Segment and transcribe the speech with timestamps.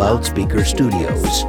[0.00, 1.44] Loudspeaker Studios.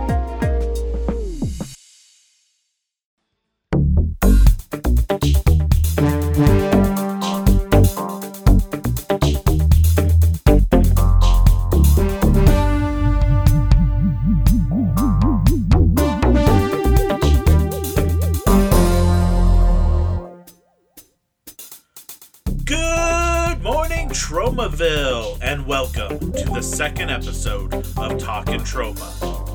[22.66, 27.61] Good morning, Tromaville, and welcome to the second episode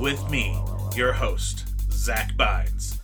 [0.06, 0.56] with me,
[0.95, 3.01] your host, Zach Bynes,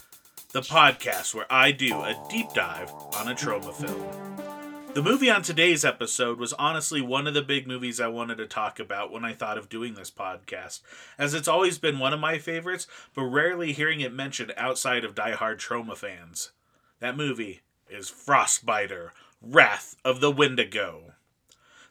[0.52, 4.94] the podcast where I do a deep dive on a Troma film.
[4.94, 8.46] The movie on today's episode was honestly one of the big movies I wanted to
[8.46, 10.82] talk about when I thought of doing this podcast,
[11.18, 15.16] as it's always been one of my favorites, but rarely hearing it mentioned outside of
[15.16, 16.52] die-hard Troma fans.
[17.00, 19.08] That movie is Frostbiter,
[19.40, 21.14] Wrath of the Wendigo.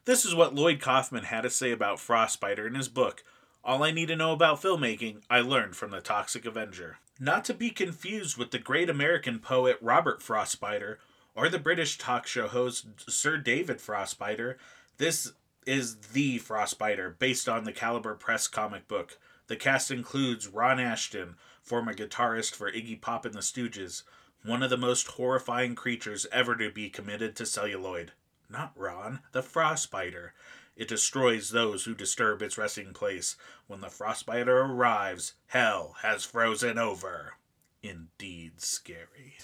[0.05, 3.25] This is what Lloyd Kaufman had to say about Frostbiter in his book.
[3.63, 6.97] All I need to know about filmmaking, I learned from the Toxic Avenger.
[7.19, 10.97] Not to be confused with the great American poet Robert Frostbiter
[11.35, 14.55] or the British talk show host Sir David Frostbiter,
[14.97, 15.33] this
[15.67, 19.19] is the Frostbiter based on the Caliber Press comic book.
[19.45, 24.01] The cast includes Ron Asheton, former guitarist for Iggy Pop and the Stooges,
[24.43, 28.13] one of the most horrifying creatures ever to be committed to celluloid.
[28.49, 30.31] Not Ron, the Frostbiter.
[30.75, 33.35] It destroys those who disturb its resting place.
[33.67, 37.33] When the Frostbiter arrives, hell has frozen over.
[37.83, 39.37] Indeed scary.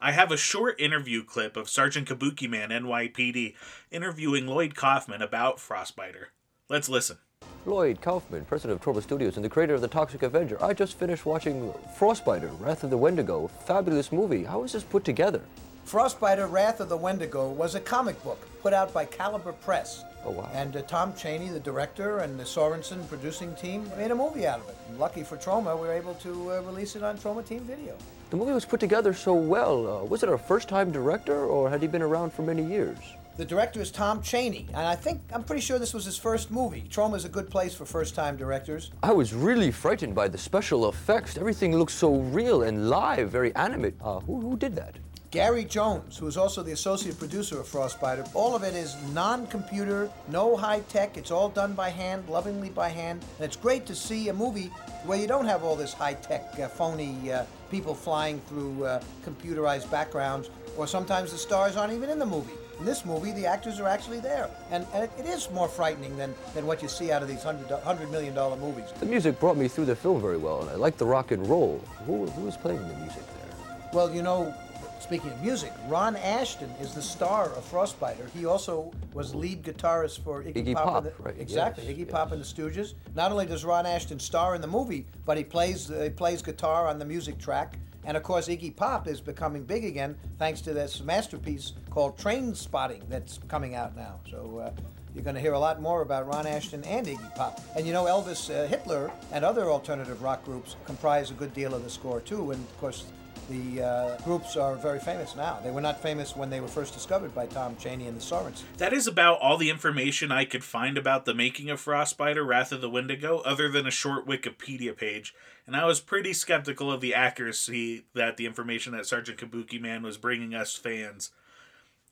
[0.00, 3.54] I have a short interview clip of Sergeant Kabuki Man NYPD
[3.90, 6.26] interviewing Lloyd Kaufman about Frostbiter.
[6.68, 7.18] Let's listen.
[7.66, 10.62] Lloyd Kaufman, president of Troma Studios and the creator of The Toxic Avenger.
[10.64, 13.48] I just finished watching Frostbiter, Wrath of the Wendigo.
[13.66, 14.44] Fabulous movie.
[14.44, 15.42] How was this put together?
[15.90, 20.04] Frostbiter Wrath of the Wendigo was a comic book put out by Caliber Press.
[20.24, 20.48] Oh, wow.
[20.54, 24.60] And uh, Tom Chaney, the director, and the Sorensen producing team made a movie out
[24.60, 24.76] of it.
[24.96, 27.96] Lucky for Troma, we were able to uh, release it on Troma Team Video.
[28.30, 30.02] The movie was put together so well.
[30.02, 32.98] Uh, was it a first time director or had he been around for many years?
[33.36, 36.52] The director is Tom Chaney, and I think, I'm pretty sure this was his first
[36.52, 36.84] movie.
[36.88, 38.92] Troma is a good place for first time directors.
[39.02, 41.36] I was really frightened by the special effects.
[41.36, 43.94] Everything looked so real and live, very animate.
[44.00, 44.94] Uh, who, who did that?
[45.30, 49.46] Gary Jones, who is also the associate producer of Frostbiter, all of it is non
[49.46, 51.16] computer, no high tech.
[51.16, 53.24] It's all done by hand, lovingly by hand.
[53.38, 54.72] And it's great to see a movie
[55.04, 59.00] where you don't have all this high tech, uh, phony uh, people flying through uh,
[59.24, 62.54] computerized backgrounds, or sometimes the stars aren't even in the movie.
[62.80, 64.50] In this movie, the actors are actually there.
[64.72, 67.44] And, and it, it is more frightening than, than what you see out of these
[67.44, 68.86] $100, $100 million movies.
[68.98, 71.46] The music brought me through the film very well, and I liked the rock and
[71.46, 71.80] roll.
[72.06, 73.90] Who, who was playing the music there?
[73.92, 74.54] Well, you know,
[75.00, 78.28] speaking of music, Ron Asheton is the star of Frostbiter.
[78.30, 80.84] He also was lead guitarist for Iggy, Iggy Pop.
[80.84, 82.10] Pop, and the, right, Exactly, yes, Iggy yes.
[82.10, 82.94] Pop and the Stooges.
[83.14, 86.42] Not only does Ron Asheton star in the movie, but he plays uh, he plays
[86.42, 87.78] guitar on the music track.
[88.04, 93.02] And of course, Iggy Pop is becoming big again thanks to this masterpiece called Trainspotting
[93.08, 94.20] that's coming out now.
[94.30, 94.58] So.
[94.58, 94.80] Uh,
[95.12, 97.60] you're going to hear a lot more about Ron Asheton and Iggy Pop.
[97.74, 101.74] And you know, Elvis uh, Hitler and other alternative rock groups comprise a good deal
[101.74, 102.52] of the score, too.
[102.52, 103.06] And of course,
[103.50, 105.58] the uh, groups are very famous now.
[105.62, 108.62] They were not famous when they were first discovered by Tom Chaney and the Sorens.
[108.78, 112.70] That is about all the information I could find about the making of Frostbiter Wrath
[112.72, 115.34] of the Wendigo, other than a short Wikipedia page,
[115.66, 120.02] and I was pretty skeptical of the accuracy that the information that Sergeant Kabuki Man
[120.02, 121.30] was bringing us fans.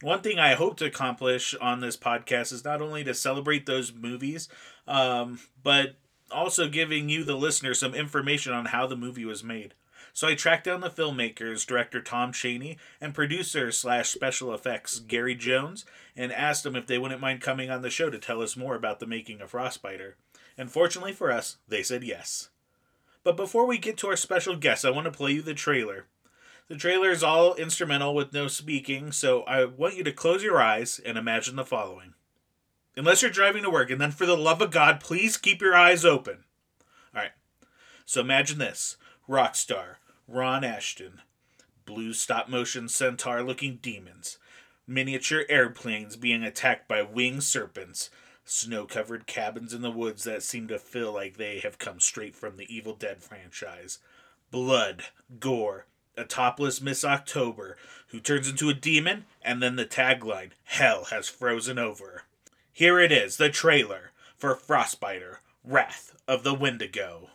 [0.00, 3.92] One thing I hope to accomplish on this podcast is not only to celebrate those
[3.92, 4.48] movies,
[4.86, 5.96] um, but
[6.30, 9.74] also giving you, the listener, some information on how the movie was made.
[10.12, 15.34] So I tracked down the filmmakers, director Tom Chaney, and producer slash special effects Gary
[15.34, 15.84] Jones,
[16.16, 18.74] and asked them if they wouldn't mind coming on the show to tell us more
[18.74, 20.14] about the making of Frostbiter.
[20.56, 22.50] And fortunately for us, they said yes.
[23.22, 26.06] But before we get to our special guest, I want to play you the trailer.
[26.68, 30.60] The trailer is all instrumental with no speaking, so I want you to close your
[30.60, 32.14] eyes and imagine the following.
[32.96, 35.74] Unless you're driving to work, and then for the love of God, please keep your
[35.74, 36.44] eyes open.
[37.14, 37.30] Alright,
[38.04, 38.96] so imagine this
[39.26, 39.98] rock star,
[40.30, 41.20] Ron Asheton,
[41.86, 44.36] blue stop motion centaur looking demons,
[44.86, 48.10] miniature airplanes being attacked by winged serpents,
[48.44, 52.36] snow covered cabins in the woods that seem to feel like they have come straight
[52.36, 54.00] from the Evil Dead franchise,
[54.50, 55.04] blood,
[55.40, 57.78] gore, a topless Miss October
[58.08, 62.24] who turns into a demon, and then the tagline, Hell has frozen over.
[62.70, 67.30] Here it is, the trailer for Frostbiter Wrath of the Wendigo.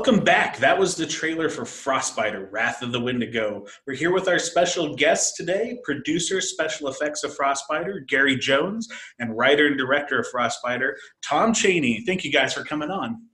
[0.00, 0.56] Welcome back.
[0.56, 3.66] That was the trailer for Frostbiter, Wrath of the Wendigo.
[3.86, 8.88] We're here with our special guest today, producer, special effects of Frostbiter, Gary Jones,
[9.18, 12.02] and writer and director of Frostbiter, Tom Chaney.
[12.06, 13.26] Thank you guys for coming on.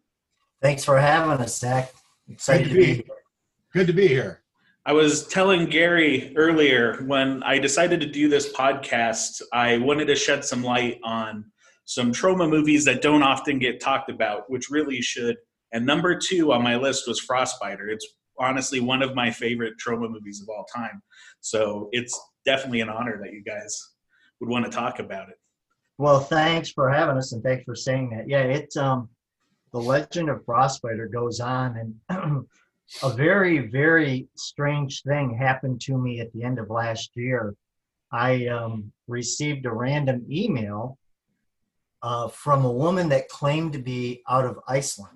[0.60, 1.92] Thanks for having us, Zach.
[2.28, 3.16] Excited Good to to be be here.
[3.72, 4.42] Good to be here.
[4.84, 10.16] I was telling Gary earlier when I decided to do this podcast, I wanted to
[10.16, 11.44] shed some light on
[11.84, 15.36] some Troma movies that don't often get talked about, which really should.
[15.76, 17.92] And number two on my list was Frostbiter.
[17.92, 18.06] It's
[18.38, 21.02] honestly one of my favorite Troma movies of all time.
[21.42, 23.78] So it's definitely an honor that you guys
[24.40, 25.34] would want to talk about it.
[25.98, 28.26] Well, thanks for having us and thanks for saying that.
[28.26, 29.10] Yeah, it's um
[29.74, 32.46] the legend of Frostbiter goes on and
[33.02, 37.54] a very, very strange thing happened to me at the end of last year.
[38.10, 40.96] I um, received a random email
[42.00, 45.15] uh, from a woman that claimed to be out of Iceland.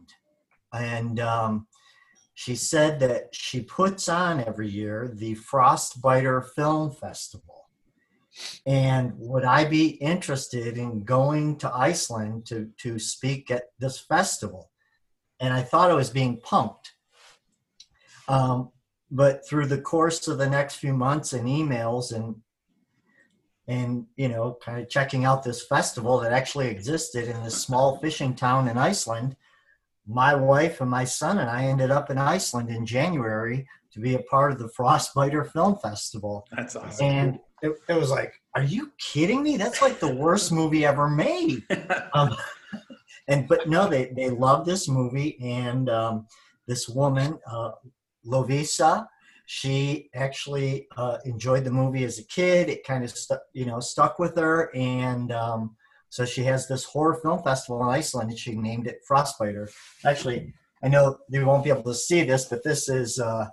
[0.73, 1.67] And um,
[2.35, 7.69] she said that she puts on every year the Frostbiter Film Festival.
[8.67, 14.71] And would I be interested in going to Iceland to, to speak at this festival?
[15.41, 16.93] And I thought I was being punked.
[18.29, 18.71] Um,
[19.11, 22.37] but through the course of the next few months and emails and
[23.67, 27.99] and you know kind of checking out this festival that actually existed in this small
[27.99, 29.37] fishing town in Iceland,
[30.06, 34.14] my wife and my son and I ended up in Iceland in January to be
[34.14, 36.47] a part of the Frostbiter Film Festival.
[36.56, 37.06] That's awesome.
[37.06, 39.56] And it, it was like, are you kidding me?
[39.56, 41.62] That's like the worst movie ever made.
[42.12, 42.35] Um,
[43.29, 46.26] and but no, they they love this movie, and um,
[46.67, 47.70] this woman, uh,
[48.26, 49.06] Lovisa,
[49.47, 52.69] she actually uh, enjoyed the movie as a kid.
[52.69, 55.76] It kind of stuck, you know, stuck with her, and um,
[56.11, 59.71] so she has this horror film festival in Iceland, and she named it Frostbiter.
[60.05, 60.53] Actually,
[60.83, 63.47] I know they won't be able to see this, but this is uh,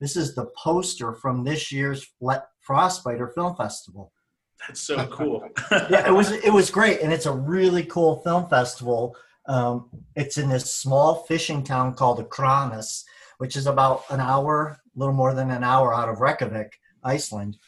[0.00, 4.12] this is the poster from this year's Frostbiter Film Festival
[4.60, 5.48] That's so cool.
[5.70, 9.16] yeah, it was it was great, and it's a really cool film festival.
[9.46, 13.04] Um, it's in this small fishing town called Akranes,
[13.38, 17.58] which is about an hour, a little more than an hour out of Reykjavik, Iceland,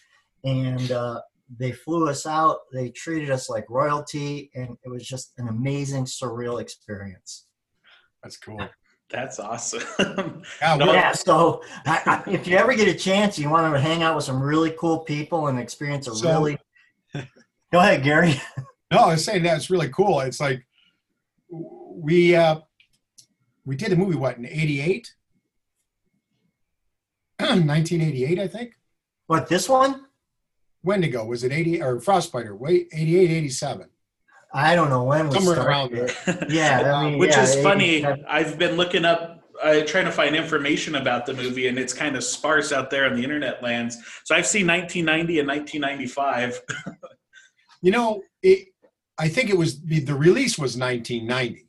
[0.44, 1.20] and uh,
[1.58, 2.58] they flew us out.
[2.72, 7.46] They treated us like royalty, and it was just an amazing, surreal experience.
[8.22, 8.60] That's cool.
[9.10, 9.82] That's awesome.
[10.60, 13.80] Yeah, No, Yeah, so I, I, if you ever get a chance, you want to
[13.80, 16.58] hang out with some really cool people and experience a So- really.
[17.72, 18.40] Go ahead, Gary.
[18.90, 20.20] no, I was saying that's really cool.
[20.20, 20.66] It's like
[21.50, 22.60] we uh,
[23.64, 25.12] we did a movie what in '88,
[27.38, 28.74] 1988, I think.
[29.26, 30.05] What this one?
[30.86, 32.56] Wendigo was it 80 or Frostbiter?
[32.56, 33.88] Wait, 88, 87.
[34.54, 36.08] I don't know when we Somewhere around there.
[36.48, 38.04] Yeah, I mean, Which yeah, is funny.
[38.04, 42.16] I've been looking up, uh, trying to find information about the movie, and it's kind
[42.16, 43.98] of sparse out there on the internet lands.
[44.24, 46.62] So I've seen 1990 and 1995.
[47.82, 48.68] You know, it.
[49.18, 51.68] I think it was the, the release was 1990.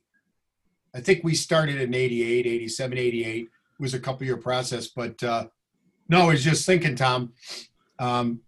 [0.95, 4.87] I think we started in 88, 87, 88 It was a couple year process.
[4.87, 5.47] But uh,
[6.09, 7.33] no, I was just thinking, Tom,
[7.99, 8.41] um,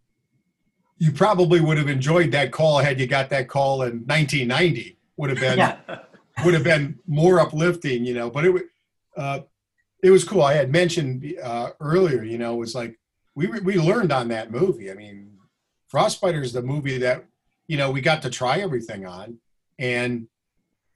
[1.00, 4.98] you probably would have enjoyed that call had you got that call in 1990.
[5.18, 5.77] Would have been Yeah.
[6.46, 8.29] would have been more uplifting, you know.
[8.29, 8.65] But it
[9.18, 9.39] uh,
[10.03, 10.44] it was cool.
[10.44, 13.00] I had mentioned uh, earlier, you know, it was like
[13.36, 14.91] we we learned on that movie.
[14.91, 15.38] I mean,
[15.91, 17.25] Frostbiter is the movie that
[17.68, 19.39] you know we got to try everything on
[19.77, 20.27] and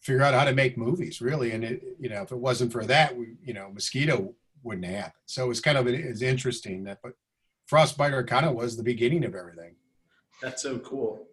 [0.02, 1.52] figure out how to make movies, really.
[1.52, 5.14] And it, you know, if it wasn't for that, we, you know, Mosquito wouldn't happen.
[5.26, 7.14] So it's kind of it's interesting that, but
[7.72, 9.76] Frostbiter kind of was the beginning of everything.
[10.42, 11.28] That's so cool.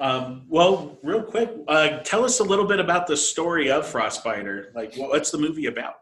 [0.00, 4.72] Um, well, real quick, uh, tell us a little bit about the story of Frostbiter.
[4.74, 5.94] Like, what's the movie about?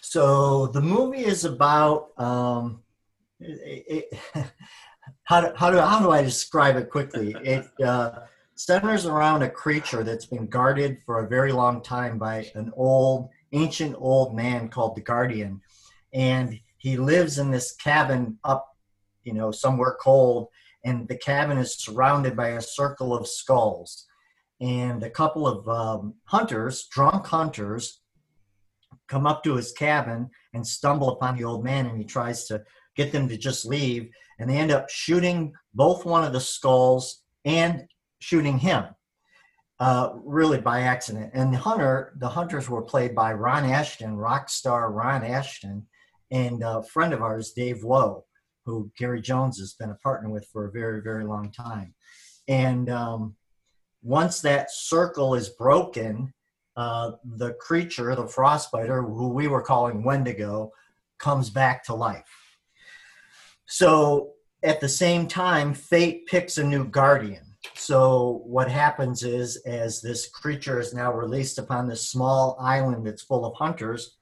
[0.00, 2.82] So the movie is about um,
[3.40, 4.18] it, it,
[5.24, 7.36] how do, how do how do I describe it quickly?
[7.42, 8.20] It uh,
[8.54, 13.28] centers around a creature that's been guarded for a very long time by an old,
[13.52, 15.60] ancient old man called the Guardian,
[16.12, 18.76] and he lives in this cabin up,
[19.28, 20.48] you know, somewhere cold,
[20.84, 24.06] and the cabin is surrounded by a circle of skulls,
[24.60, 28.00] and a couple of um, hunters, drunk hunters,
[29.08, 32.62] come up to his cabin and stumble upon the old man and he tries to
[32.96, 37.22] get them to just leave and they end up shooting both one of the skulls
[37.44, 37.84] and
[38.20, 38.84] shooting him
[39.80, 41.30] uh, really by accident.
[41.34, 45.82] And the hunter the hunters were played by ron asheton rock star ron asheton
[46.30, 48.24] and a friend of ours dave lowe
[48.68, 51.94] who gary jones has been a partner with for a very very long time
[52.48, 53.34] and um,
[54.02, 56.32] once that circle is broken
[56.78, 60.70] uh, the creature, the frostbiter, who we were calling Wendigo,
[61.18, 62.56] comes back to life.
[63.66, 67.56] So at the same time, fate picks a new guardian.
[67.74, 73.22] So what happens is, as this creature is now released upon this small island that's
[73.22, 74.16] full of hunters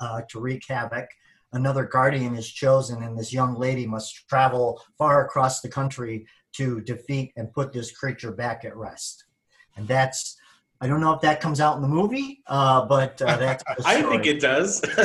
[0.00, 1.08] uh, to wreak havoc,
[1.52, 6.80] another guardian is chosen, and this young lady must travel far across the country to
[6.80, 9.24] defeat and put this creature back at rest.
[9.76, 10.36] And that's
[10.80, 13.62] I don't know if that comes out in the movie, uh, but uh, that's.
[13.64, 14.82] the I think it does.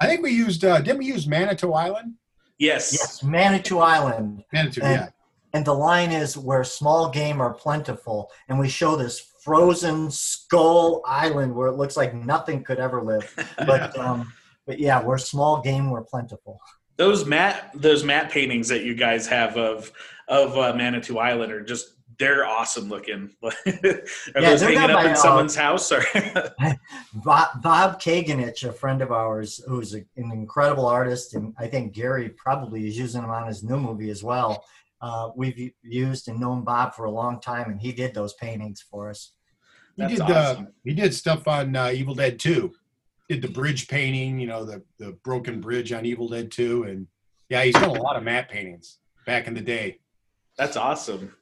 [0.00, 2.14] I think we used uh, didn't we use Manitou Island?
[2.58, 2.92] yes.
[2.92, 4.44] Yes, Manitou Island.
[4.52, 5.08] Manitou, And- yeah.
[5.54, 8.30] And the line is where small game are plentiful.
[8.48, 13.26] And we show this frozen skull island where it looks like nothing could ever live.
[13.58, 14.32] But um,
[14.66, 16.60] but yeah, we're small game we're plentiful.
[16.96, 19.92] those mat those matte paintings that you guys have of
[20.28, 23.30] of uh, Manitou Island are just they're awesome looking.
[23.42, 23.72] are Yeah,
[24.34, 26.02] those they're hanging up by, in uh, someone's house or
[27.14, 31.94] Bob, Bob Kaganich, a friend of ours, who's a, an incredible artist, and I think
[31.94, 34.64] Gary probably is using him on his new movie as well.
[35.00, 38.84] Uh, we've used and known Bob for a long time, and he did those paintings
[38.88, 39.32] for us.
[39.96, 40.64] He That's did awesome.
[40.66, 42.72] uh, he did stuff on uh, Evil Dead 2.
[43.32, 47.06] Did the bridge painting, you know, the the broken bridge on Evil Dead 2 and
[47.48, 50.00] yeah, he's done a lot of matte paintings back in the day.
[50.58, 51.34] That's awesome.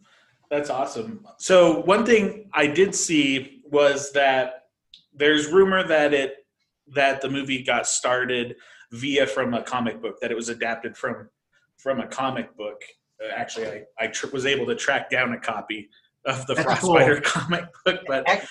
[0.52, 1.26] That's awesome.
[1.38, 4.66] So one thing I did see was that
[5.12, 6.46] there's rumor that it
[6.94, 8.54] that the movie got started
[8.92, 11.28] via from a comic book that it was adapted from
[11.76, 12.84] from a comic book.
[13.20, 15.88] Uh, actually, I I tr- was able to track down a copy
[16.24, 18.46] of the That's Frostbiter comic book, but Ac-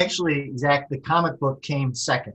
[0.00, 2.34] Actually, Zach, the comic book came second.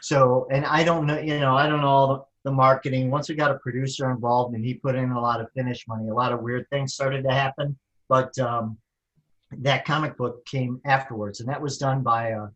[0.00, 3.10] So, and I don't know, you know, I don't know all the, the marketing.
[3.10, 6.08] Once we got a producer involved and he put in a lot of finish money,
[6.08, 7.76] a lot of weird things started to happen.
[8.08, 8.78] But um,
[9.58, 12.48] that comic book came afterwards, and that was done by uh,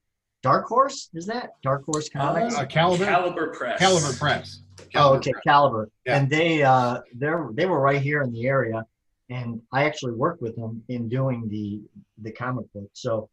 [0.43, 1.09] Dark Horse.
[1.15, 2.55] Is that Dark Horse Comics?
[2.57, 3.79] Uh, Caliber Caliber Press.
[3.79, 4.61] Caliber Press.
[4.95, 5.43] Oh, okay, Press.
[5.45, 5.91] Caliber.
[6.07, 6.19] Yeah.
[6.19, 8.85] And they uh they're they were right here in the area
[9.31, 11.81] and I actually worked with them in doing the
[12.23, 12.91] the comic book.
[12.93, 13.29] So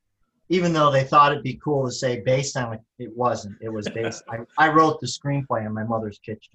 [0.49, 3.55] even though they thought it'd be cool to say based on it, it wasn't.
[3.61, 6.53] It was based I, I wrote the screenplay in my mother's kitchen.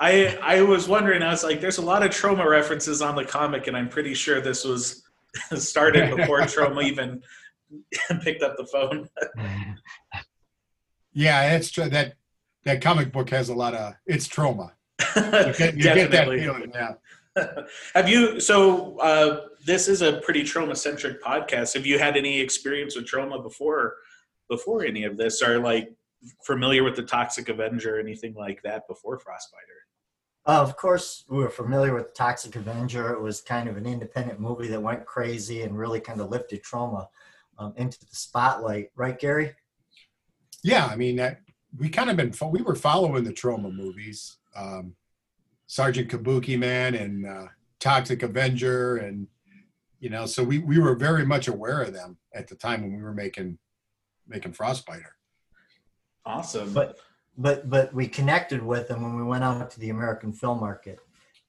[0.00, 1.22] I I was wondering.
[1.22, 4.14] I was like, there's a lot of Troma references on the comic, and I'm pretty
[4.14, 5.04] sure this was
[5.56, 7.22] started before Troma even
[8.20, 9.08] picked up the phone.
[11.14, 12.14] Yeah, it's true that
[12.64, 14.72] that comic book has a lot of it's Troma.
[15.16, 15.22] You
[15.54, 16.40] get, you get that Definitely.
[16.40, 16.92] feeling, yeah.
[17.94, 18.40] Have you?
[18.40, 21.74] So uh, this is a pretty Troma centric podcast.
[21.74, 23.96] Have you had any experience with Troma before?
[24.48, 25.90] Before any of this, Are like
[26.44, 29.82] familiar with the Toxic Avenger or anything like that before Frostbiter?
[30.44, 33.12] of course, we were familiar with Toxic Avenger.
[33.12, 36.62] It was kind of an independent movie that went crazy and really kind of lifted
[36.64, 37.06] Troma
[37.58, 39.52] um, into the spotlight, right, Gary?
[40.64, 41.40] Yeah, I mean that
[41.78, 44.94] we kind of been fo- we were following the Troma movies, um,
[45.66, 47.46] Sergeant Kabuki Man and uh,
[47.80, 49.28] Toxic Avenger, and
[50.02, 52.96] you know, so we we were very much aware of them at the time when
[52.96, 53.56] we were making
[54.26, 55.12] making Frostbiter.
[56.26, 56.72] Awesome.
[56.72, 56.98] But
[57.38, 60.98] but but we connected with them when we went out to the American film market.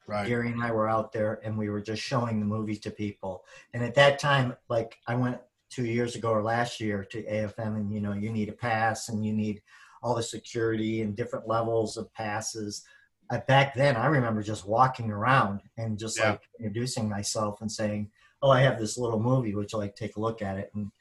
[0.06, 0.28] Right.
[0.28, 3.44] Gary and I were out there and we were just showing the movie to people.
[3.74, 5.40] And at that time, like I went
[5.72, 9.10] two years ago or last year to AFM, and you know, you need a pass
[9.10, 9.64] and you need
[10.04, 12.84] all the security and different levels of passes.
[13.32, 16.32] Uh, back then, I remember just walking around and just Yeah.
[16.32, 18.12] like introducing myself and saying,
[18.44, 19.56] "Oh, I have this little movie.
[19.56, 20.92] Would you like take a look at it?" And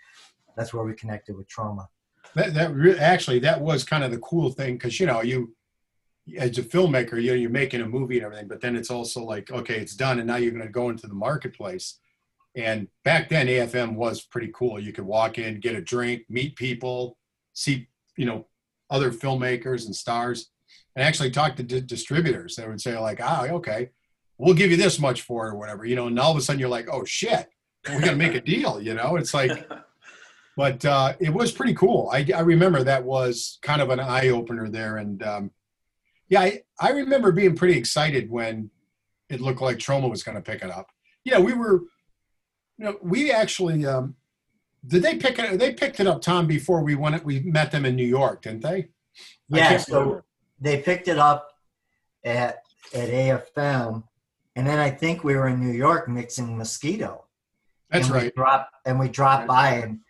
[0.56, 1.88] that's where we connected with Troma.
[2.34, 5.54] That, that re- actually that was kind of the cool thing because you know you
[6.38, 9.22] as a filmmaker you know, you're making a movie and everything but then it's also
[9.22, 11.98] like okay it's done and now you're going to go into the marketplace
[12.54, 16.54] and back then afm was pretty cool you could walk in get a drink meet
[16.56, 17.18] people
[17.52, 18.46] see you know
[18.88, 20.50] other filmmakers and stars
[20.94, 23.90] and actually talk to di- distributors they would say like ah okay
[24.42, 26.40] we'll give you this much for it or whatever you know and all of a
[26.40, 27.48] sudden you're like oh shit
[27.88, 29.66] we got to make a deal you know it's like
[30.56, 32.10] but uh, it was pretty cool.
[32.12, 35.50] I, I remember that was kind of an eye opener there, and um,
[36.28, 38.70] yeah, I, I remember being pretty excited when
[39.30, 40.88] it looked like Troma was going to pick it up.
[41.24, 41.84] Yeah, we were,
[42.76, 44.16] you know, we actually um,
[44.86, 45.58] did they pick it?
[45.58, 47.24] They picked it up, Tom, before we went.
[47.24, 48.88] We met them in New York, didn't they?
[49.48, 50.24] Yeah, so remember.
[50.60, 51.50] they picked it up
[52.24, 54.02] at at AFM,
[54.56, 57.24] and then I think we were in New York mixing Mosquito.
[57.90, 58.34] That's and We right.
[58.34, 60.00] dropped, and we dropped by, and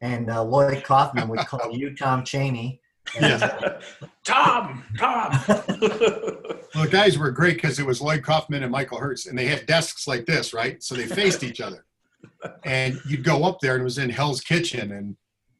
[0.00, 2.80] and uh, Lloyd Kaufman would call you Tom Chaney.
[3.18, 3.40] And,
[4.24, 5.32] Tom, Tom.
[6.74, 9.46] Well, the guys were great because it was Lloyd Kaufman and Michael Herz, and they
[9.46, 10.82] had desks like this, right?
[10.82, 11.86] So they faced each other.
[12.64, 15.16] And you'd go up there, and it was in Hell's Kitchen, and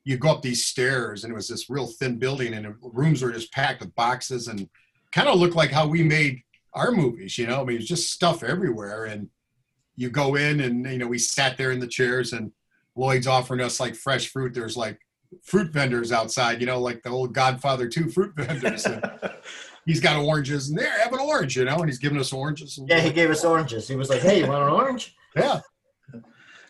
[0.07, 3.23] you go up these stairs and it was this real thin building and the rooms
[3.23, 4.69] were just packed with boxes and
[5.11, 6.41] kind of looked like how we made
[6.77, 9.07] our movies, you know, I mean, it's just stuff everywhere.
[9.07, 9.29] And
[9.97, 12.53] you go in and, you know, we sat there in the chairs and
[12.95, 14.55] Lloyd's offering us like fresh fruit.
[14.55, 14.99] There's like
[15.43, 18.85] fruit vendors outside, you know, like the old Godfather 2 fruit vendors.
[18.85, 19.03] And
[19.87, 22.79] he's got oranges and there, have an orange, you know, and he's giving us oranges.
[22.79, 23.89] And Yeah, he gave us oranges.
[23.89, 25.61] He was like, "Hey, you want an orange?" yeah.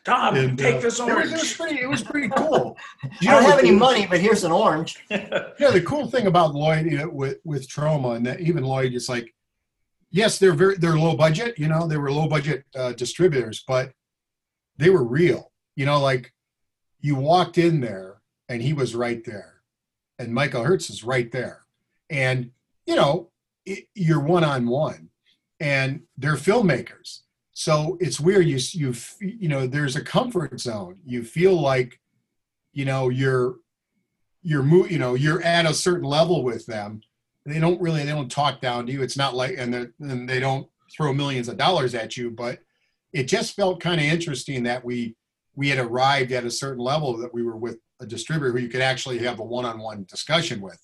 [0.04, 1.32] Tom, And, take uh, this it was- orange.
[1.32, 2.76] It was pretty, it was pretty cool.
[3.20, 5.04] You don't have any the- money, but here's an orange.
[5.10, 8.94] Yeah, the cool thing about Lloyd you know, with with Troma and that even Lloyd
[8.94, 9.34] is like,
[10.16, 11.58] yes, they're very they're low budget.
[11.58, 13.92] You know, they were low budget uh, distributors, but
[14.78, 15.52] they were real.
[15.76, 16.32] You know, like
[17.00, 19.60] you walked in there and he was right there,
[20.18, 21.66] and Michael Herz is right there,
[22.08, 22.50] and
[22.86, 23.30] you know
[23.66, 25.10] it, you're one on one,
[25.60, 27.20] and they're filmmakers.
[27.52, 28.46] So it's weird.
[28.46, 30.96] You you you know there's a comfort zone.
[31.04, 32.00] You feel like
[32.72, 33.56] you know you're
[34.42, 37.02] you're mo- you know you're at a certain level with them
[37.46, 40.40] they don't really they don't talk down to you it's not like and, and they
[40.40, 42.58] don't throw millions of dollars at you but
[43.12, 45.16] it just felt kind of interesting that we
[45.54, 48.68] we had arrived at a certain level that we were with a distributor who you
[48.68, 50.80] could actually have a one-on-one discussion with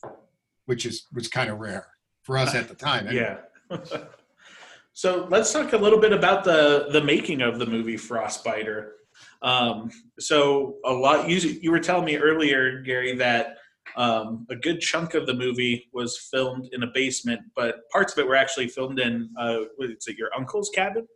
[0.66, 1.87] which is was kind of rare
[2.22, 3.37] for us at the time anyway.
[3.70, 3.79] Yeah.
[4.92, 8.90] so let's talk a little bit about the the making of the movie Frostbiter.
[9.42, 13.59] Um, so a lot you you were telling me earlier, Gary, that
[13.96, 18.18] um, a good chunk of the movie was filmed in a basement, but parts of
[18.18, 21.07] it were actually filmed in uh, what is it your uncle's cabin?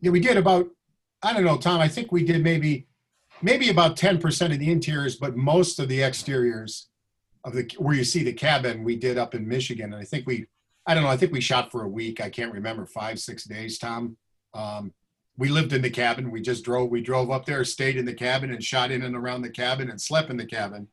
[0.00, 0.68] Yeah, we did about
[1.22, 1.80] I don't know, Tom.
[1.80, 2.88] I think we did maybe
[3.40, 6.88] maybe about ten percent of the interiors, but most of the exteriors
[7.44, 9.92] of the where you see the cabin we did up in Michigan.
[9.92, 10.46] And I think we
[10.86, 12.20] I don't know, I think we shot for a week.
[12.20, 14.16] I can't remember, five, six days, Tom.
[14.52, 14.92] Um,
[15.38, 16.30] we lived in the cabin.
[16.30, 19.16] We just drove we drove up there, stayed in the cabin and shot in and
[19.16, 20.88] around the cabin and slept in the cabin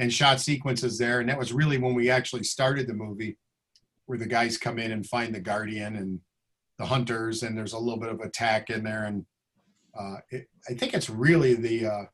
[0.00, 1.20] and shot sequences there.
[1.20, 3.36] And that was really when we actually started the movie,
[4.06, 6.18] where the guys come in and find the guardian and
[6.78, 9.04] the hunters and there's a little bit of attack in there.
[9.04, 9.26] And
[9.96, 12.04] uh, it, i think it's really the uh,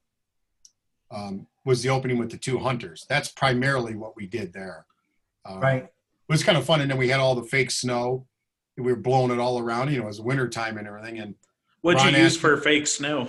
[1.10, 3.06] um, was the opening with the two hunters.
[3.08, 4.84] That's primarily what we did there.
[5.44, 5.84] Um, Right.
[5.84, 5.92] it
[6.28, 6.80] was kind of fun.
[6.80, 8.26] And then we had all the fake snow.
[8.76, 9.90] We were blowing it all around.
[9.92, 11.18] You know it was winter time and everything.
[11.20, 11.34] And
[11.82, 13.28] What'd you use asked- for fake snow?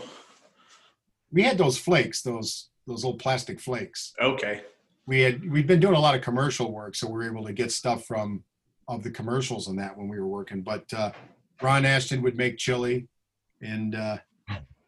[1.32, 4.62] we had those flakes those those little plastic flakes Okay.
[5.06, 7.54] we had we'd been doing a lot of commercial work, so we were able to
[7.54, 8.44] get stuff from
[8.88, 10.62] of the commercials and that when we were working.
[10.62, 11.12] But uh,
[11.62, 13.08] Ron Asheton would make chili,
[13.62, 14.18] and uh,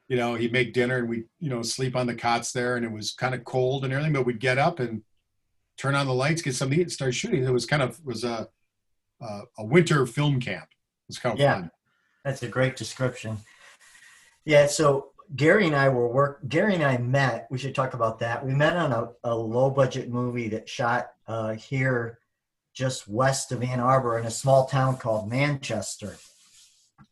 [0.07, 2.85] you know he'd make dinner, and we you know sleep on the cots there, and
[2.85, 5.03] it was kind of cold and everything, but we'd get up and
[5.77, 7.43] turn on the lights, get something to eat, and start shooting.
[7.43, 8.47] It was kind of was a
[9.21, 10.63] a, a winter film camp.
[10.71, 11.53] It was kind of Yeah.
[11.55, 11.71] fun.
[12.23, 13.37] That's a great description.
[14.45, 16.39] Yeah, so Gary and I were work.
[16.47, 17.47] Gary and I met.
[17.51, 18.43] We should talk about that.
[18.43, 22.19] We met on a, a low budget movie that shot uh, here,
[22.73, 26.17] just west of Ann Arbor, in a small town called Manchester.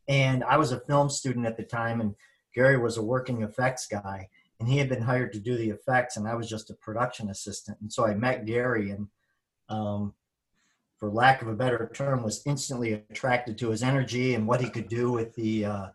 [0.08, 2.16] And I was a film student at the time, and
[2.56, 6.18] Gary was a working effects guy, and he had been hired to do the effects,
[6.18, 7.78] and I was just a production assistant.
[7.82, 9.08] And so I met Gary, and
[9.70, 10.16] um,
[10.98, 14.70] for lack of a better term, was instantly attracted to his energy and what he
[14.70, 15.88] could do with the uh,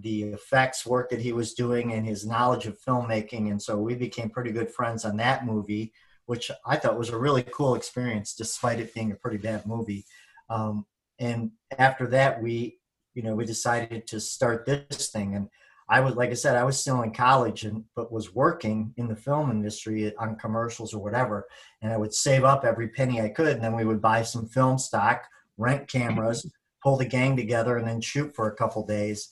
[0.00, 3.50] the effects work that he was doing and his knowledge of filmmaking.
[3.50, 5.92] And so we became pretty good friends on that movie,
[6.26, 10.06] which I thought was a really cool experience, despite it being a pretty bad movie.
[10.48, 10.86] Um,
[11.18, 12.78] and after that, we,
[13.14, 15.34] you know, we decided to start this thing.
[15.34, 15.48] And
[15.88, 19.08] I was, like I said, I was still in college and but was working in
[19.08, 21.46] the film industry on commercials or whatever.
[21.82, 24.46] And I would save up every penny I could, and then we would buy some
[24.46, 25.26] film stock,
[25.58, 26.50] rent cameras,
[26.82, 29.28] pull the gang together, and then shoot for a couple days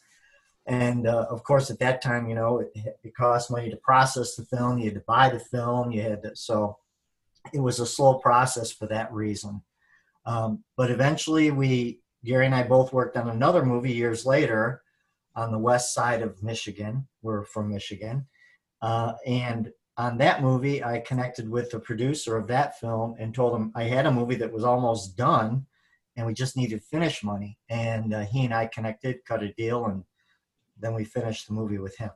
[0.66, 4.36] and uh, of course at that time you know it, it cost money to process
[4.36, 6.76] the film you had to buy the film you had to so
[7.52, 9.62] it was a slow process for that reason.
[10.26, 14.82] Um, but eventually we gary and i both worked on another movie years later
[15.34, 17.08] on the west side of michigan.
[17.22, 18.26] We're from michigan.
[18.82, 23.56] Uh, and on that movie i connected with the producer of that film and told
[23.56, 25.64] him i had a movie that was almost done
[26.16, 27.56] and we just needed finish money.
[27.70, 30.04] And uh, he and i connected cut a deal and
[30.80, 32.10] then we finished the movie with him.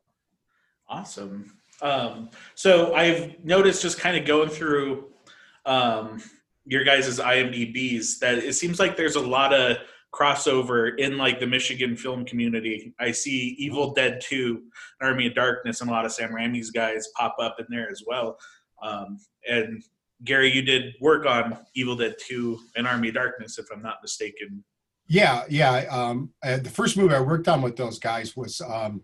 [0.89, 1.53] Awesome.
[1.83, 5.07] Um, so I've noticed just kind of going through
[5.67, 6.23] um,
[6.67, 9.79] your guys' IMDb's that it seems like there's a lot of
[10.15, 12.95] crossover in like the Michigan film community.
[13.01, 14.63] I see Evil Dead 2,
[15.01, 18.03] Army of Darkness, and a lot of Sam Raimi's guys pop up in there as
[18.07, 18.39] well.
[18.83, 19.83] Um, and
[20.23, 23.97] Gary, you did work on Evil Dead 2 and Army of Darkness, if I'm not
[24.03, 24.63] mistaken.
[25.07, 25.85] Yeah, yeah.
[25.91, 29.03] Um, uh, the first movie I worked on with those guys was um,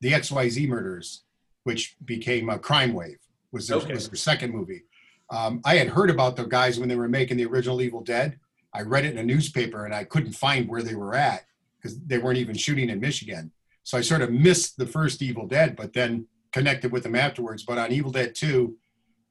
[0.00, 1.24] the XYZ Murders,
[1.64, 3.18] which became a Crime Wave.
[3.52, 3.94] Was their, Okay.
[3.94, 4.82] was their second movie.
[5.30, 8.38] Um, I had heard about the guys when they were making the original Evil Dead.
[8.72, 11.44] I read it in a newspaper and I couldn't find where they were at
[11.76, 13.50] because they weren't even shooting in Michigan.
[13.82, 17.64] So I sort of missed the first Evil Dead, but then connected with them afterwards.
[17.64, 18.76] But on Evil Dead 2,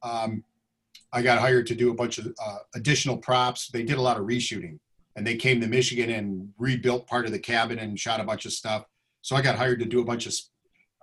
[0.04, 0.44] um,
[1.14, 3.68] I got hired to do a bunch of uh, additional props.
[3.70, 4.80] They did a lot of reshooting
[5.16, 8.46] and they came to Michigan and rebuilt part of the cabin and shot a bunch
[8.46, 8.86] of stuff.
[9.22, 10.34] So I got hired to do a bunch of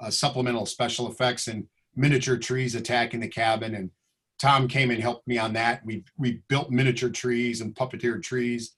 [0.01, 3.75] uh, supplemental special effects and miniature trees attacking the cabin.
[3.75, 3.91] And
[4.39, 5.85] Tom came and helped me on that.
[5.85, 8.75] We we built miniature trees and puppeteered trees.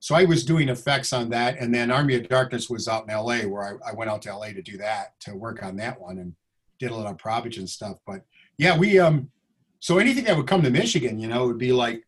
[0.00, 3.10] So I was doing effects on that, and then Army of Darkness was out in
[3.10, 3.46] L.A.
[3.46, 4.52] where I, I went out to L.A.
[4.52, 6.34] to do that to work on that one and
[6.80, 7.98] did a lot of proppage and stuff.
[8.04, 8.22] But
[8.58, 9.30] yeah, we um
[9.78, 12.04] so anything that would come to Michigan, you know, would be like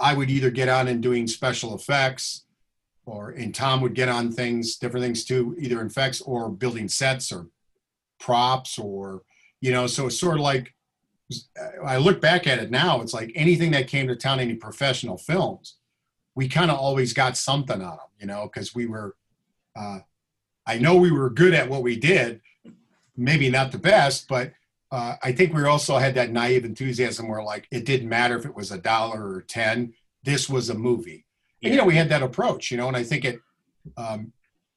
[0.00, 2.44] I would either get on and doing special effects,
[3.06, 7.30] or and Tom would get on things, different things too, either effects or building sets
[7.30, 7.48] or
[8.18, 9.22] props or
[9.60, 9.86] you know.
[9.86, 10.74] So it's sort of like
[11.84, 15.16] I look back at it now, it's like anything that came to town, any professional
[15.16, 15.76] films,
[16.34, 19.16] we kind of always got something on them, you know, because we were.
[19.76, 20.00] Uh,
[20.66, 22.40] I know we were good at what we did,
[23.16, 24.52] maybe not the best, but
[24.90, 28.44] uh, I think we also had that naive enthusiasm where like it didn't matter if
[28.44, 29.94] it was a dollar or ten.
[30.24, 31.24] This was a movie,
[31.62, 33.40] and you know we had that approach, you know, and I think it
[33.96, 34.32] um,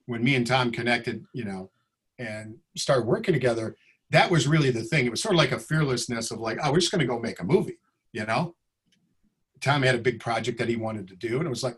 [0.05, 1.71] when me and Tom connected, you know,
[2.19, 3.75] and started working together,
[4.11, 5.05] that was really the thing.
[5.05, 7.19] It was sort of like a fearlessness of like, oh, we're just going to go
[7.19, 7.79] make a movie,
[8.11, 8.55] you know.
[9.59, 11.77] Tom had a big project that he wanted to do, and it was like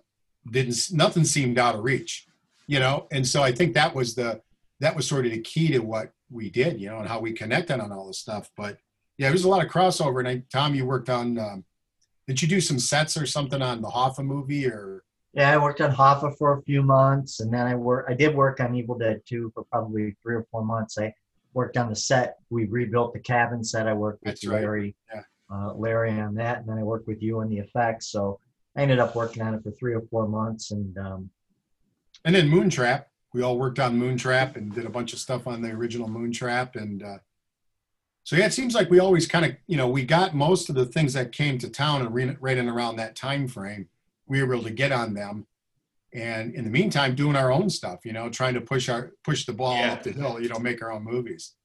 [0.52, 2.28] didn't nothing seemed out of reach,
[2.68, 3.08] you know.
[3.12, 4.42] And so I think that was the
[4.80, 7.34] that was sort of the key to what we did, you know, and how we
[7.34, 8.50] connected on all this stuff.
[8.58, 8.78] But
[9.18, 10.20] yeah, there's a lot of crossover.
[10.20, 11.38] And I, Tom, you worked on.
[11.38, 11.66] Um,
[12.28, 15.04] did you do some sets or something on the Hoffa movie or?
[15.34, 18.06] Yeah, I worked on Hoffa for a few months, and then I work.
[18.10, 20.98] I did work on Evil Dead 2 for probably three or four months.
[20.98, 21.14] I
[21.54, 22.38] worked on the set.
[22.50, 23.86] We rebuilt the cabin set.
[23.88, 24.62] I worked with That's right.
[24.62, 25.22] Larry, Yeah.
[25.54, 28.08] uh, Larry on that, and then I worked with you on the effects.
[28.08, 28.40] So
[28.78, 31.30] I ended up working on it for three or four months, and um,
[32.24, 33.06] And then Moontrap.
[33.36, 36.78] We all worked on Moontrap and did a bunch of stuff on the original Moontrap.
[36.78, 37.18] And uh,
[38.24, 40.76] so, yeah, it seems like we always kind of, you know, we got most of
[40.76, 43.90] the things that came to town and right in around that time frame.
[44.26, 45.48] We were able to get on them.
[46.14, 49.46] And in the meantime, doing our own stuff, you know, trying to push our push
[49.46, 49.92] the ball Yeah.
[49.92, 51.56] up the hill, you know, make our own movies.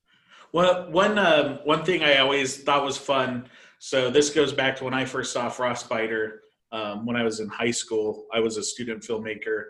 [0.53, 3.49] Well, one um, one thing I always thought was fun.
[3.79, 6.39] So this goes back to when I first saw Frostbiter
[6.73, 8.27] um, when I was in high school.
[8.35, 9.67] I was a student filmmaker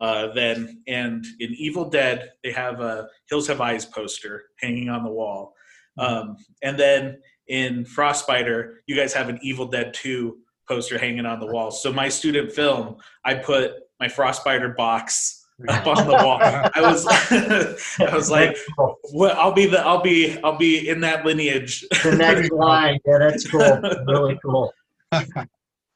[0.00, 5.04] uh, then, and in Evil Dead they have a Hills Have Eyes poster hanging on
[5.04, 5.54] the wall,
[5.98, 11.40] um, and then in Frostbiter you guys have an Evil Dead Two poster hanging on
[11.40, 11.70] the wall.
[11.70, 16.38] So my student film, I put my Frostbiter box up on the wall.
[16.42, 17.06] I was
[18.00, 18.56] I was like,
[19.12, 21.86] well, I'll be the I'll be I'll be in that lineage.
[22.02, 22.98] the next line.
[23.06, 23.80] Yeah, that's cool.
[24.06, 24.72] Really cool.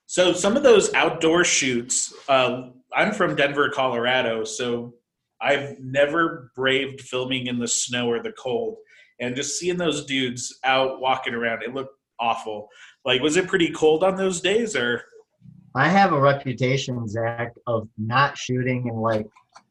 [0.07, 2.15] So some of those outdoor shoots.
[2.29, 4.95] Uh, I'm from Denver, Colorado, so
[5.41, 8.79] I've never braved filming in the snow or the cold,
[9.21, 12.69] and just seeing those dudes out walking around, it looked awful.
[13.05, 15.03] Like, was it pretty cold on those days, or
[15.75, 19.27] I have a reputation, Zach, of not shooting in like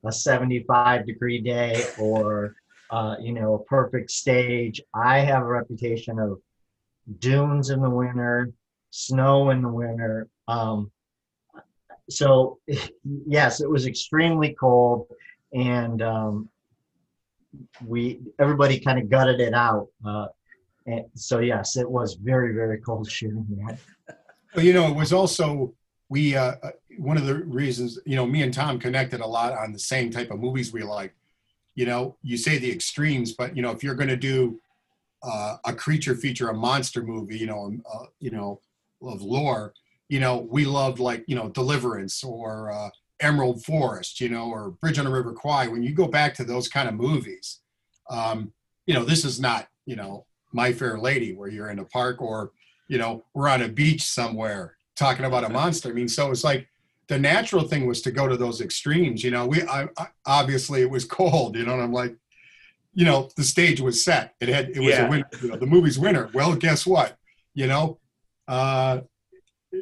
[0.06, 2.56] a 75 degree day or,
[2.92, 4.82] uh, you know, a perfect stage.
[4.94, 6.40] I have a reputation of
[7.20, 8.52] dunes in the winter,
[8.92, 10.30] snow in the winter.
[10.48, 10.92] Um,
[12.10, 12.60] so,
[13.28, 15.08] yes, it was extremely cold,
[15.54, 16.50] and um,
[17.86, 19.88] we everybody kind of gutted it out.
[20.06, 20.28] Uh,
[20.86, 23.80] and so, yes, it was very, very cold shooting that.
[24.56, 25.74] Well, you know, it was also
[26.10, 29.54] we uh, uh, one of the reasons you know me and Tom connected a lot
[29.54, 31.14] on the same type of movies we like.
[31.76, 34.60] You know, you say the extremes, but you know, if you're going to do
[35.22, 38.60] uh, a creature feature, a monster movie, you know, uh, you know,
[39.02, 39.74] of lore,
[40.10, 42.90] you know, we loved like you know Deliverance or uh,
[43.20, 45.68] Emerald Forest, you know, or Bridge on the River Kwai.
[45.68, 47.60] When you go back to those kind of movies,
[48.10, 48.54] um,
[48.86, 52.22] you know, this is not you know My Fair Lady where you're in a park
[52.22, 52.52] or
[52.88, 55.90] you know we're on a beach somewhere talking about a monster.
[55.90, 56.68] I mean, so it's like
[57.08, 59.24] the natural thing was to go to those extremes.
[59.24, 61.56] You know, we I, I, obviously it was cold.
[61.56, 62.16] You know, and I'm like,
[62.94, 64.36] you know, the stage was set.
[64.40, 65.06] It had it was Yeah.
[65.06, 65.28] a winter.
[65.42, 66.30] You know, the movie's winter.
[66.34, 67.18] Well, guess what?
[67.54, 68.00] You know,
[68.48, 69.02] uh,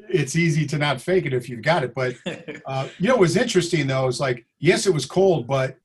[0.10, 1.94] it's easy to not fake it if you've got it.
[1.94, 2.16] But
[2.66, 5.78] uh, you know, it was interesting though is like, yes, it was cold, but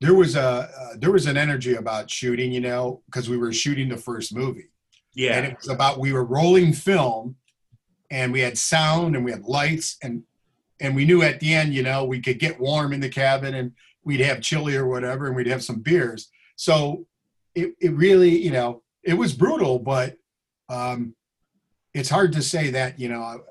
[0.00, 2.52] there was a uh, there was an energy about shooting.
[2.52, 4.68] You know, because we were shooting the first movie
[5.14, 7.36] Yeah, and it was about we were rolling film
[8.10, 10.22] and we had sound and we had lights and
[10.80, 13.54] and we knew at the end you know we could get warm in the cabin
[13.54, 13.72] and
[14.04, 17.04] we'd have chili or whatever and we'd have some beers so
[17.56, 20.16] it, it really you know it was brutal, but
[20.68, 21.14] um,
[21.96, 23.42] it's hard to say that you know.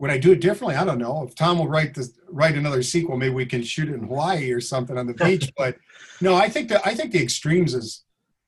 [0.00, 0.76] Would I do it differently?
[0.76, 1.24] I don't know.
[1.26, 4.52] If Tom will write this, write another sequel, maybe we can shoot it in Hawaii
[4.52, 5.52] or something on the beach.
[5.56, 5.76] but
[6.20, 8.04] no, I think that I think the extremes is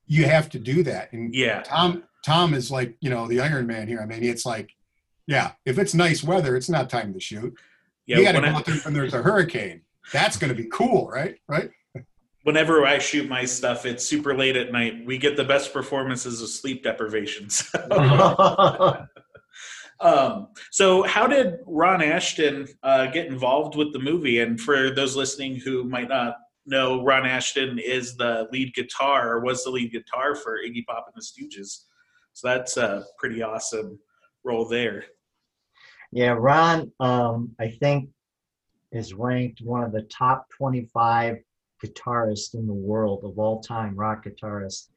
[0.07, 1.13] you have to do that.
[1.13, 1.63] And Yeah.
[1.63, 4.01] Tom Tom is like you know the Iron Man here.
[4.01, 4.71] I mean, it's like,
[5.27, 7.53] yeah, if it's nice weather, it's not time to shoot.
[8.07, 8.19] Yeah.
[8.19, 9.83] you got to go I- out there when there's a hurricane.
[10.13, 11.37] That's going to be cool, right?
[11.49, 11.71] Right?
[12.43, 15.05] Whenever I shoot my stuff, it's super late at night.
[15.05, 17.51] We get the best performances of sleep deprivation.
[17.51, 17.79] So,
[20.01, 24.41] um, so how did Ron Asheton uh, get involved with the movie?
[24.41, 29.41] And for those listening who might not know, Ron Asheton is the lead guitar, or
[29.41, 31.85] was the lead guitar for Iggy Pop and the Stooges.
[32.33, 33.99] So that's a pretty awesome
[34.45, 35.05] role there.
[36.13, 38.11] Yeah, Ron, um, I think,
[38.93, 41.37] is ranked one of the top 25
[41.85, 44.89] guitarists in the world of all time, rock guitarists.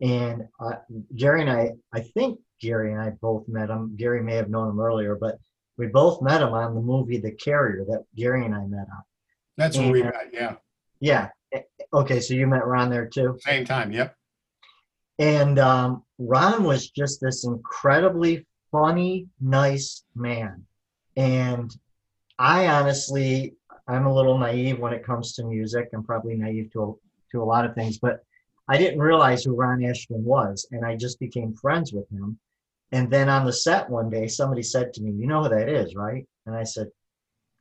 [0.00, 0.76] And uh,
[1.16, 3.94] Gary and I, I think Gary and I both met him.
[3.96, 5.38] Gary may have known him earlier, but
[5.76, 9.02] we both met him on the movie The Carrier that Gary and I met on.
[9.56, 10.14] That's where we met.
[10.32, 10.56] Yeah,
[11.00, 11.28] Yeah.
[11.92, 13.36] Okay, so you met Ron there too?
[13.40, 13.92] same time.
[13.92, 14.14] Yep.
[15.18, 20.64] And um, Ron was just this incredibly funny, nice man.
[21.16, 21.74] And
[22.38, 23.54] I honestly,
[23.90, 25.88] I'm a little naive when it comes to music.
[25.92, 26.92] I'm probably naive to a,
[27.32, 28.20] to a lot of things, but
[28.68, 32.38] I didn't realize who Ron Asheton was, and I just became friends with him.
[32.92, 35.68] And then on the set one day, somebody said to me, "You know who that
[35.68, 36.88] is, right?" And I said,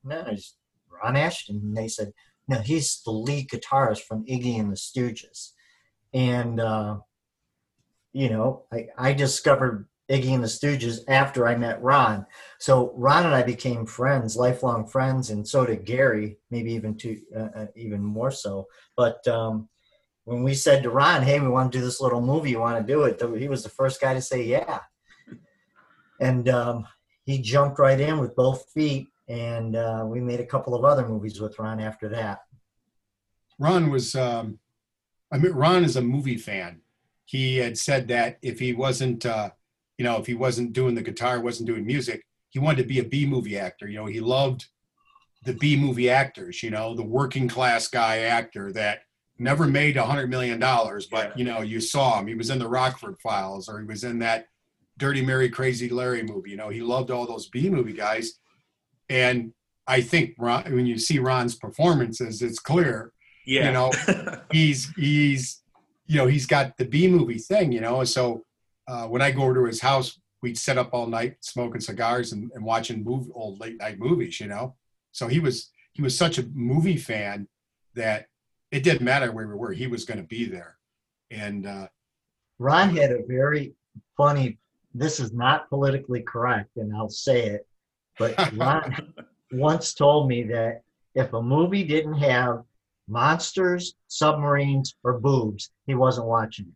[0.03, 0.55] "No, it's
[0.87, 2.13] Ron Asheton." And they said,
[2.47, 5.53] "No, he's the lead guitarist from Iggy and the Stooges."
[6.13, 6.97] And uh,
[8.13, 12.25] you know, I, I discovered Iggy and the Stooges after I met Ron.
[12.57, 17.21] So Ron and I became friends, lifelong friends, and so did Gary, maybe even to
[17.35, 18.67] uh, uh, even more so.
[18.97, 19.69] But um,
[20.23, 22.51] when we said to Ron, "Hey, we want to do this little movie.
[22.51, 24.79] You want to do it?" He was the first guy to say yeah,
[26.19, 26.87] and um,
[27.25, 29.07] he jumped right in with both feet.
[29.27, 32.39] And uh, we made a couple of other movies with Ron after that.
[33.59, 34.57] Ron was, um,
[35.31, 36.81] I mean, Ron is a movie fan.
[37.25, 39.51] He had said that if he wasn't, uh,
[39.99, 42.99] you know, if he wasn't doing the guitar, wasn't doing music, he wanted to be
[42.99, 43.88] a B movie actor.
[43.88, 44.65] You know, he loved
[45.43, 49.01] the B movie actors, you know, the working class guy actor that
[49.38, 52.27] never made a hundred million dollars, but you know, you saw him.
[52.27, 54.47] He was in the Rockford Files, or he was in that
[54.97, 56.49] Dirty Mary, Crazy Larry movie.
[56.51, 58.39] You know, he loved all those B movie guys,
[59.09, 59.53] and
[59.88, 63.12] I think Ron, when you see Ron's performances, it's clear
[63.45, 63.67] Yeah.
[63.67, 63.91] you know
[64.51, 65.62] he's he's
[66.07, 68.43] you know he's got the b movie thing you know so
[68.89, 72.32] uh, when i go over to his house we'd sit up all night smoking cigars
[72.32, 74.75] and, and watching movie, old late night movies you know
[75.12, 77.47] so he was he was such a movie fan
[77.95, 78.28] that
[78.71, 80.78] it didn't matter where we were he was going to be there
[81.32, 81.88] and uh,
[82.60, 83.73] Ron had a very
[84.17, 84.58] funny.
[84.93, 87.67] This is not politically correct, and I'll say it,
[88.17, 89.13] but Ron
[89.52, 90.82] once told me that
[91.15, 92.63] if a movie didn't have
[93.08, 96.73] monsters, submarines, or boobs, he wasn't watching it.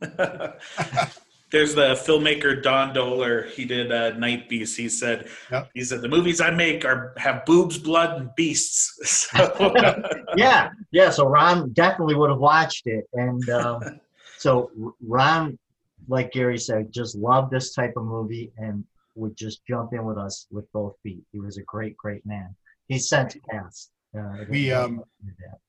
[1.52, 3.48] There's the filmmaker Don Dohler.
[3.50, 4.76] He did uh, Nightbeast.
[4.76, 5.70] He said, Yep.
[5.74, 8.92] he said the movies I make are have boobs, blood, and beasts.
[9.06, 9.74] So,
[10.36, 11.10] yeah, yeah.
[11.10, 14.00] So Ron definitely would have watched it, and um,
[14.38, 14.70] so
[15.06, 15.56] Ron,
[16.08, 20.18] like Gary said, just loved this type of movie and would just jump in with
[20.18, 21.22] us with both feet.
[21.32, 22.54] He was a great, great man.
[22.88, 23.90] He sent passed.
[24.16, 25.04] Uh, We, um,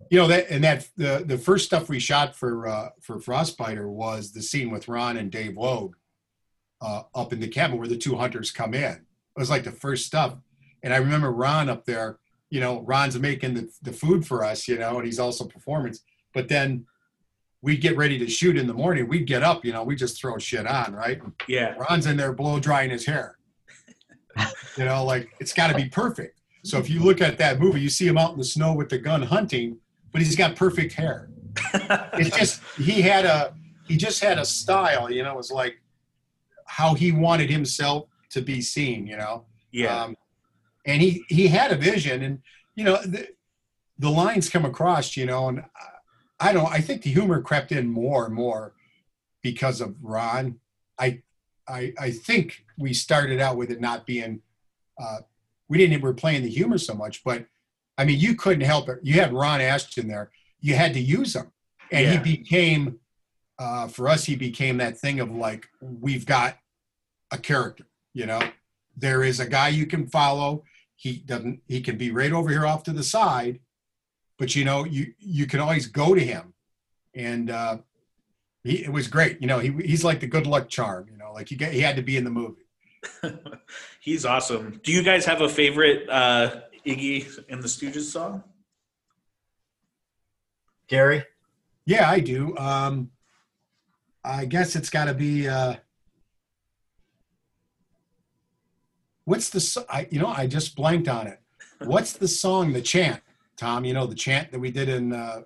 [0.10, 3.89] you know that and that the the first stuff we shot for uh, for Frostbiter
[3.89, 5.95] was the scene with Ron and Dave Logue
[6.82, 8.93] uh, up in the cabin where the two hunters come in.
[8.93, 10.36] It was like the first stuff,
[10.84, 12.19] and I remember Ron up there.
[12.50, 14.67] You know, Ron's making the the food for us.
[14.67, 16.04] You know, and he's also performance.
[16.34, 16.86] But then
[17.62, 19.08] we'd get ready to shoot in the morning.
[19.08, 19.65] We'd get up.
[19.65, 21.19] You know, we just throw shit on, right?
[21.47, 23.38] yeah, Ron's in there blow drying his hair.
[24.78, 26.37] you know, like it's got to be perfect.
[26.67, 28.89] So if you look at that movie, you see him out in the snow with
[28.89, 29.77] the gun hunting,
[30.12, 31.30] but he's got perfect hair.
[32.13, 33.53] It's just he had a
[33.88, 35.10] he just had a style.
[35.10, 35.80] You know, it was like
[36.65, 39.08] how he wanted himself to be seen.
[39.08, 40.17] You know, yeah, um,
[40.86, 42.39] and he he had a vision, and
[42.75, 43.30] you know the,
[43.97, 45.15] the lines come across.
[45.15, 45.62] You know, and
[46.39, 46.71] I, I don't.
[46.71, 48.73] I think the humor crept in more and more
[49.41, 50.60] because of Ron.
[50.99, 51.21] I
[51.67, 54.41] I I think we started out with it not being.
[54.99, 55.19] Uh,
[55.69, 57.45] we didn't we're playing the humor so much, but
[57.97, 58.99] I mean, you couldn't help it.
[59.03, 60.30] You had Ron Asheton there.
[60.60, 61.51] You had to use him,
[61.91, 62.12] and Yeah.
[62.23, 62.99] he became.
[63.60, 66.60] Uh, for us, he became that thing of like we've got
[67.32, 67.88] a character.
[68.13, 68.41] You know,
[68.95, 70.63] there is a guy you can follow.
[70.95, 71.62] He doesn't.
[71.67, 73.60] He can be right over here off to the side,
[74.38, 76.53] but you know, you you can always go to him,
[77.15, 77.77] and uh,
[78.63, 79.41] he it was great.
[79.41, 81.08] You know, he he's like the good luck charm.
[81.12, 82.66] You know, like he get, he had to be in the movie.
[84.00, 84.80] He's awesome.
[84.84, 88.43] Do you guys have a favorite uh, Iggy and the Stooges song?
[90.88, 91.24] Gary?
[91.86, 92.56] Yeah, I do.
[92.58, 93.12] Um,
[94.24, 95.48] I guess it's got to be.
[95.48, 95.76] Uh,
[99.26, 99.60] what's the?
[99.60, 101.39] so- I you know I just blanked on it.
[101.82, 102.74] What's the song?
[102.74, 103.22] The chant,
[103.56, 103.86] Tom.
[103.86, 105.41] You know the chant that we did in uh,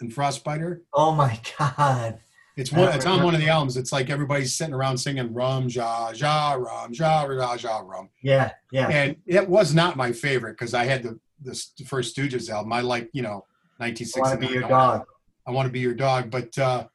[0.00, 0.80] in Frostbiter.
[0.92, 2.18] Oh my God.
[2.58, 2.92] It's one.
[2.92, 3.76] It's on one of the albums.
[3.76, 8.50] It's like everybody's sitting around singing "Rum Ja Ja Rum Ja Ja Ja Rum," Yeah,
[8.72, 8.88] yeah.
[8.88, 11.54] and it was not my favorite because I had the the
[11.86, 12.72] first Stooges album.
[12.72, 13.44] I like you know
[13.80, 15.06] I want to be your dog.
[15.46, 16.30] I want to be your dog.
[16.30, 16.88] But uh,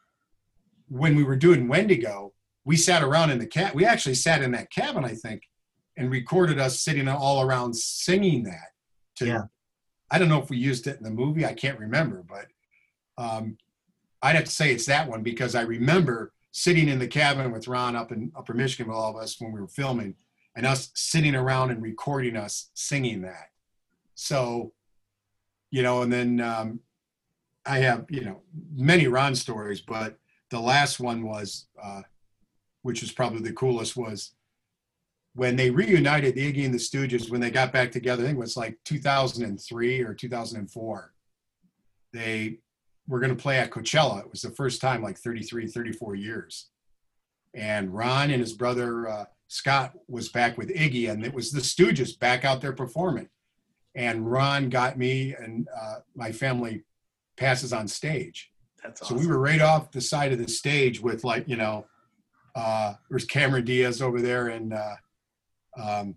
[0.89, 2.33] when we were doing Wendigo,
[2.65, 3.73] we sat around in the cat.
[3.73, 5.43] We actually sat in that cabin, I think,
[5.97, 8.67] and recorded us sitting all around singing that.
[9.17, 9.41] To, Yeah.
[10.11, 11.45] I don't know if we used it in the movie.
[11.45, 12.47] I can't remember, but
[13.17, 13.57] um,
[14.23, 17.67] I'd have to say it's that one because I remember sitting in the cabin with
[17.67, 20.15] Ron up in Upper Michigan with all of us when we were filming,
[20.55, 23.49] and us sitting around and recording us singing that.
[24.15, 24.71] So,
[25.71, 26.79] you know, and then um,
[27.65, 28.41] I have, you know,
[28.73, 30.17] many Ron stories, but
[30.51, 32.03] the last one was, uh,
[32.83, 34.33] which was probably the coolest, was
[35.33, 38.23] when they reunited the Iggy and the Stooges when they got back together.
[38.23, 41.13] I think it was like 2003 or 2004.
[42.13, 42.59] They
[43.07, 44.19] were going to play at Coachella.
[44.19, 46.69] It was the first time like 33, 34 years.
[47.53, 51.61] And Ron and his brother uh, Scott was back with Iggy, and it was the
[51.61, 53.29] Stooges back out there performing.
[53.93, 56.83] And Ron got me and uh, my family
[57.37, 58.49] passes on stage.
[58.83, 61.85] That's So we were right off the side of the stage with like, you know,
[62.55, 64.95] uh, there's Cameron Diaz over there and uh,
[65.77, 66.15] um,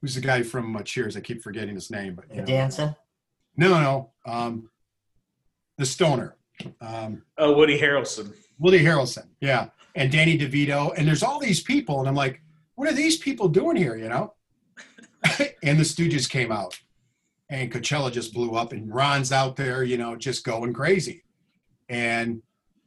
[0.00, 1.16] who's the guy from uh, Cheers?
[1.16, 2.46] I keep forgetting his name, but you know.
[2.46, 2.94] Dancing?
[3.56, 4.70] No, no, um,
[5.78, 6.36] the Stoner,
[6.80, 8.32] um, oh, Woody Harrelson.
[8.58, 12.40] Woody Harrelson, yeah, and Danny DeVito, and there's all these people, and I'm like,
[12.74, 13.96] what are these people doing here?
[13.96, 14.34] You know?
[15.62, 16.78] and the Stooges came out,
[17.48, 21.24] and Coachella just blew up, and Ron's out there, you know, just going crazy,
[21.88, 22.42] and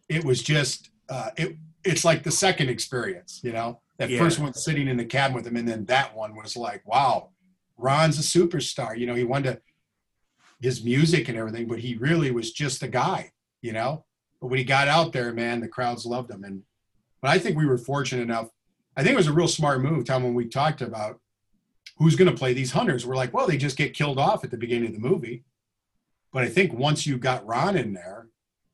[0.10, 3.82] it was just, uh, it, it's like the second experience, you know.
[3.98, 4.20] That Yeah.
[4.20, 7.30] first one sitting in the cabin with him, and then that one was like, wow,
[7.78, 8.98] Ron's a superstar.
[8.98, 9.62] You know, he wanted to
[10.62, 14.06] his music and everything, but he really was just a guy, you know.
[14.42, 16.44] But when he got out there, man, the crowds loved him.
[16.44, 16.64] And
[17.22, 18.50] but I think we were fortunate enough.
[18.98, 21.20] I think it was a real smart move, Tom, when we talked about
[21.98, 23.06] who's going to play these hunters.
[23.06, 25.44] We're like, well, they just get killed off at the beginning of the movie.
[26.32, 28.28] But I think once you got Ron in there,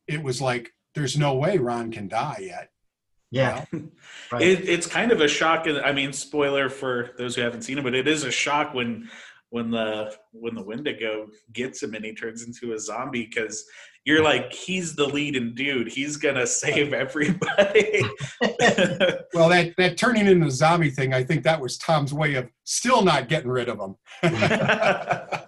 [0.07, 2.69] it was like, there's no way Ron can die yet.
[3.29, 3.65] Yeah.
[4.31, 4.43] Right.
[4.43, 5.67] It, it's kind of a shock.
[5.67, 8.73] and- I mean, spoiler for those who haven't seen it, but it is a shock
[8.73, 9.09] when
[9.51, 13.63] when the when the Wendigo gets him and he turns into a zombie because
[14.05, 15.89] you're like, he's the leading dude.
[15.89, 18.03] He's gonna save everybody.
[19.33, 22.49] Well, that that turning into a zombie thing, I think that was Tom's way of
[22.65, 23.95] still not getting rid of him.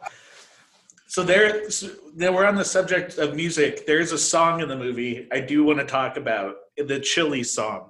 [1.08, 3.86] so there, so then we're on the subject of music.
[3.86, 7.90] There's a song in the movie I do want to talk about, the Chili song.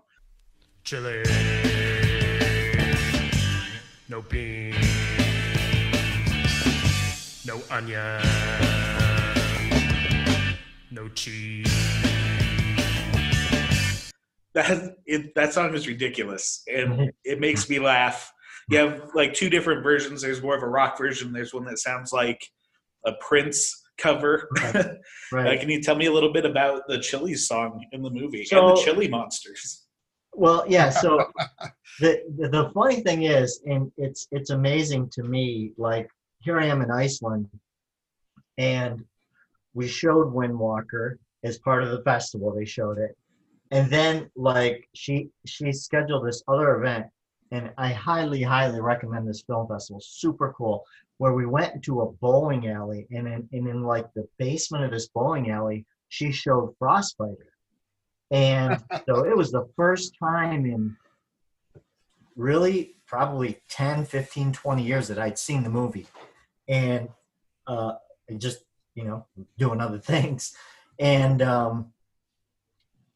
[0.84, 1.24] Chili.
[4.10, 4.83] No beans.
[7.46, 8.22] No onion.
[10.92, 11.68] No cheese.
[14.54, 18.32] that it, that song is ridiculous and it makes me laugh
[18.70, 21.80] you have like two different versions there's more of a rock version there's one that
[21.80, 22.40] sounds like
[23.08, 24.84] a prince cover uh,
[25.32, 25.60] Right.
[25.60, 28.70] can you tell me a little bit about the chili song in the movie and
[28.78, 29.88] the chili monsters
[30.36, 30.90] Well, yeah.
[30.92, 31.26] So
[32.00, 35.74] the, the the funny thing is, and it's it's amazing to me.
[35.78, 36.08] Like
[36.44, 37.50] here I am in Iceland,
[38.58, 39.04] and
[39.74, 42.54] we showed Windwalker as part of the festival.
[42.54, 43.18] They showed it,
[43.72, 47.08] and then like she she scheduled this other event,
[47.52, 50.02] and I highly highly recommend this film festival.
[50.02, 50.84] Super cool.
[51.18, 54.92] Where we went to a bowling alley, and in and in like the basement of
[54.92, 57.38] this bowling alley, she showed Frostbiter.
[58.32, 60.98] And so it was the first time in
[62.36, 66.08] really probably 10, 15, 20 years that I'd seen the movie.
[66.68, 67.10] And
[67.68, 67.94] uh,
[68.38, 68.60] just,
[68.96, 69.26] you know,
[69.58, 70.56] doing other things.
[71.00, 71.92] And um,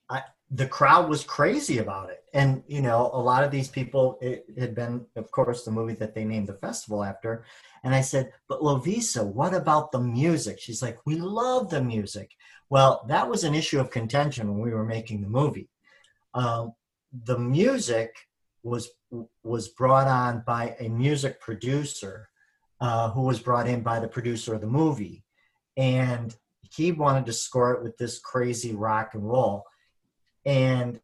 [0.09, 2.23] I, the crowd was crazy about it.
[2.33, 5.93] And, you know, a lot of these people, it had been, of course, the movie
[5.95, 7.45] that they named the festival after.
[7.83, 10.59] And I said, but Lovisa, what about the music?
[10.59, 12.31] She's like, we love the music.
[12.69, 15.69] Well, that was an issue of contention when we were making the movie.
[16.33, 16.73] Um,
[17.23, 18.15] the music
[18.63, 18.89] was
[19.43, 22.29] was brought on by a music producer
[22.79, 25.23] uh, who was brought in by the producer of the movie,
[25.75, 26.35] and
[26.75, 29.63] he wanted to score it with this crazy rock and roll.
[30.45, 30.99] and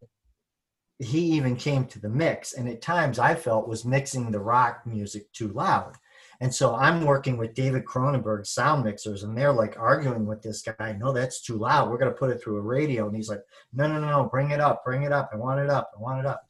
[0.99, 2.53] he even came to the mix.
[2.53, 5.95] And at times i felt was mixing the rock music too loud.
[6.39, 10.61] And so i'm working with david cronenberg sound mixers and they're like arguing with this
[10.61, 11.89] guy no that's too loud.
[11.89, 13.07] We're going to put it through a radio.
[13.07, 13.41] And he's like
[13.73, 14.29] no no no.
[14.29, 14.83] Bring it up.
[14.85, 15.29] Bring it up.
[15.33, 15.91] I want it up.
[15.97, 16.43] I want it up.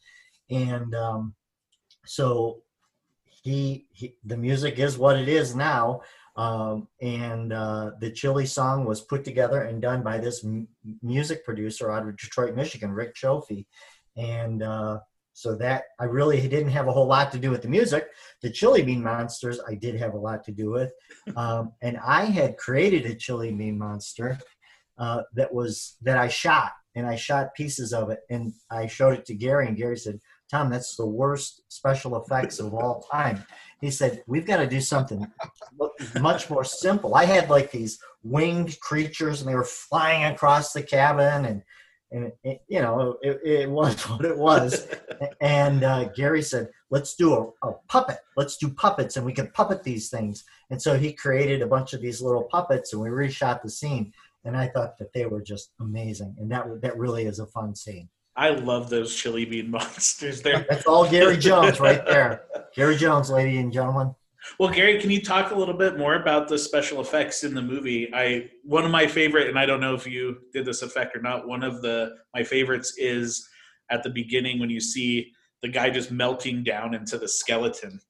[0.49, 1.33] And um,
[2.05, 2.61] so
[3.43, 6.01] he, he the music is what it is now
[6.35, 10.67] um, and uh, the chili song was put together and done by this m-
[11.01, 13.65] music producer out of detroit michigan rick Chofee
[14.17, 14.99] and uh,
[15.33, 18.07] so that I really didn't have a whole lot to do with the music.
[18.41, 20.93] The Chili Bean Monsters I did have a lot to do with,
[21.35, 24.37] um, and I had created a Chili Bean Monster
[24.97, 29.15] uh, that was that I shot, and I shot pieces of it, and I showed
[29.15, 30.19] it to Gary, and Gary said,
[30.53, 33.43] "Tom, that's the worst special effects of all time."
[33.81, 35.25] He said, "We've got to do something
[36.19, 40.83] much more simple." I had like these winged creatures, and they were flying across the
[40.83, 41.63] cabin, and
[42.11, 44.87] and it, you know it, it, was what it was.
[45.41, 48.19] And uh, gary said let's do a, a, puppet.
[48.37, 50.43] Let's do puppets and we can puppet these things.
[50.69, 54.13] And so he created a bunch of these little puppets and we reshot the scene.
[54.45, 57.75] And i thought that they were just amazing and that that really is a fun
[57.75, 60.41] scene I love those chili bean monsters.
[60.41, 62.43] There, that's all Gary Jones right there.
[62.75, 64.13] Gary Jones, ladies and gentlemen.
[64.59, 67.61] Well, Gary, can you talk a little bit more about the special effects in the
[67.61, 68.09] movie?
[68.13, 71.21] I one of my favorite, and I don't know if you did this effect or
[71.21, 71.47] not.
[71.47, 73.47] One of the my favorites is
[73.89, 75.31] at the beginning when you see
[75.61, 78.01] the guy just melting down into the skeleton.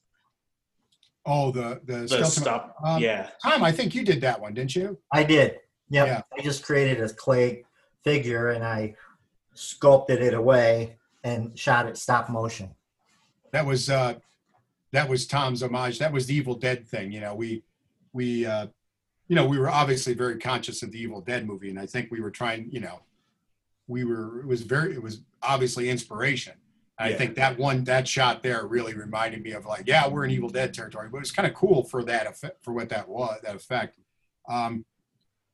[1.25, 2.31] Oh, the the, The skeleton.
[2.31, 3.29] stop, Um, yeah.
[3.43, 4.97] Tom, I think you did that one, didn't you?
[5.11, 5.57] I did.
[5.89, 6.07] Yep.
[6.07, 6.21] Yeah.
[6.37, 7.63] I just created a clay
[8.03, 8.95] figure and I
[9.53, 12.69] sculpted it away and shot it stop motion.
[13.51, 14.15] That was uh,
[14.91, 15.99] that was Tom's homage.
[15.99, 17.11] That was the Evil Dead thing.
[17.11, 17.63] You know, we
[18.13, 18.67] we uh,
[19.27, 22.11] you know we were obviously very conscious of the Evil Dead movie, and I think
[22.11, 22.69] we were trying.
[22.71, 23.01] You know,
[23.87, 26.53] we were it was very it was obviously inspiration.
[26.99, 30.31] I think that one that shot there really reminded me of like, yeah, we're in
[30.31, 33.09] Evil Dead territory, but it was kind of cool for that effect for what that
[33.09, 33.97] was that effect.
[34.47, 34.85] Um,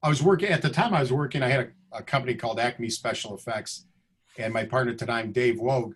[0.03, 0.93] I was working at the time.
[0.93, 1.41] I was working.
[1.41, 3.85] I had a, a company called Acme Special Effects,
[4.39, 5.95] and my partner at the time, Dave Wogue.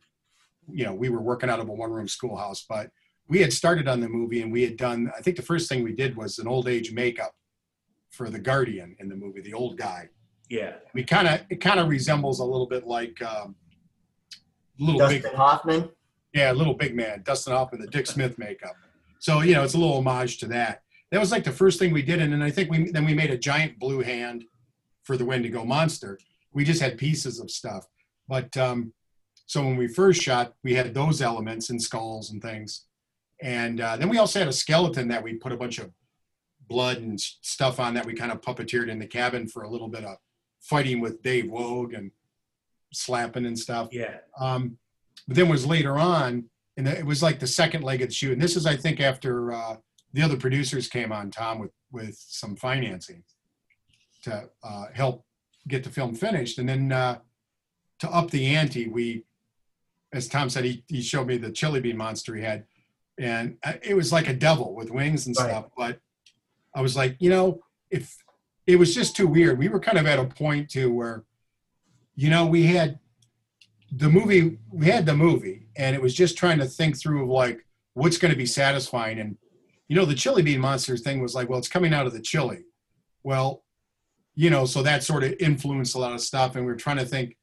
[0.71, 2.89] You know, we were working out of a one-room schoolhouse, but
[3.27, 5.11] we had started on the movie, and we had done.
[5.17, 7.33] I think the first thing we did was an old age makeup
[8.11, 10.09] for the Guardian in the movie, the old guy.
[10.49, 10.73] Yeah.
[10.93, 13.55] We kind of it kind of resembles a little bit like um,
[14.79, 15.89] little Dustin big Hoffman.
[16.33, 18.75] yeah, little big man, Dustin Hoffman, the Dick Smith makeup.
[19.19, 20.81] So you know, it's a little homage to that.
[21.11, 23.13] That was like the first thing we did, and then I think we then we
[23.13, 24.45] made a giant blue hand
[25.03, 26.19] for the Wendigo monster.
[26.53, 27.85] We just had pieces of stuff,
[28.28, 28.93] but um,
[29.45, 32.86] so when we first shot, we had those elements and skulls and things,
[33.41, 35.91] and uh, then we also had a skeleton that we put a bunch of
[36.67, 39.89] blood and stuff on that we kind of puppeteered in the cabin for a little
[39.89, 40.17] bit of
[40.61, 42.11] fighting with Dave Wogue and
[42.93, 43.89] slapping and stuff.
[43.91, 44.17] Yeah.
[44.39, 44.78] Um,
[45.28, 46.45] but then was later on,
[46.78, 48.34] and it was like the second leg of the shoot.
[48.34, 49.76] And this is, I think, after uh,
[50.13, 53.24] the other producers came on, Tom, with with some financing
[54.24, 55.24] to uh, help
[55.67, 56.57] get the film finished.
[56.57, 57.19] And then uh,
[58.03, 59.23] to up the ante, we,
[60.11, 62.65] as Tom said, he, he showed me the chili bean monster he had,
[63.17, 65.49] and uh, it was like a devil with wings and Right.
[65.49, 65.65] stuff.
[65.77, 65.99] But
[66.75, 68.15] I was like, you know, if
[68.67, 71.23] it was just too weird, we were kind of at a point too where,
[72.15, 72.99] you know, we had
[73.95, 77.29] the movie we had the movie and it was just trying to think through of
[77.29, 79.37] like what's going to be satisfying and
[79.87, 82.19] you know the chili bean monster thing was like well it's coming out of the
[82.19, 82.63] chili
[83.21, 83.63] well
[84.33, 86.97] you know so that sort of influenced a lot of stuff and we are trying
[86.97, 87.37] to think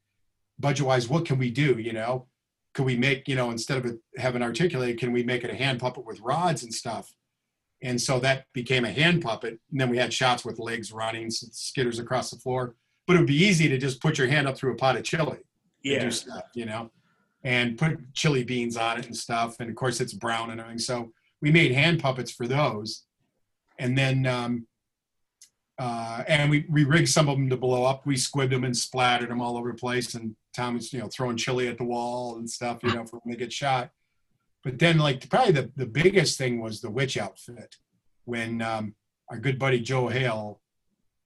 [0.61, 2.27] budget wise what can we do you know
[2.73, 5.55] could we make you know instead of it having articulated can we make it a
[5.55, 7.11] hand puppet with rods and stuff
[7.83, 11.27] and so that became a hand puppet and then we had shots with legs running
[11.27, 12.75] skitters across the floor
[13.07, 15.03] but it would be easy to just put your hand up through a pot of
[15.03, 15.37] chili
[15.83, 15.99] and Yeah.
[16.05, 16.91] do stuff, you know,
[17.43, 19.59] and put chili beans on it and stuff.
[19.59, 20.77] And of course, it's brown and everything.
[20.77, 23.05] So we made hand puppets for those,
[23.79, 24.67] and then um,
[25.83, 28.05] uh, and we we rigged some of them to blow up.
[28.05, 30.13] We squibbed them and splattered them all over the place.
[30.15, 33.17] And Tom was you know throwing chili at the wall and stuff, you know, for
[33.23, 33.89] when they get shot.
[34.63, 37.77] But then, like probably the the biggest thing was the witch outfit
[38.25, 38.93] when um,
[39.29, 40.61] our good buddy Joe Hale,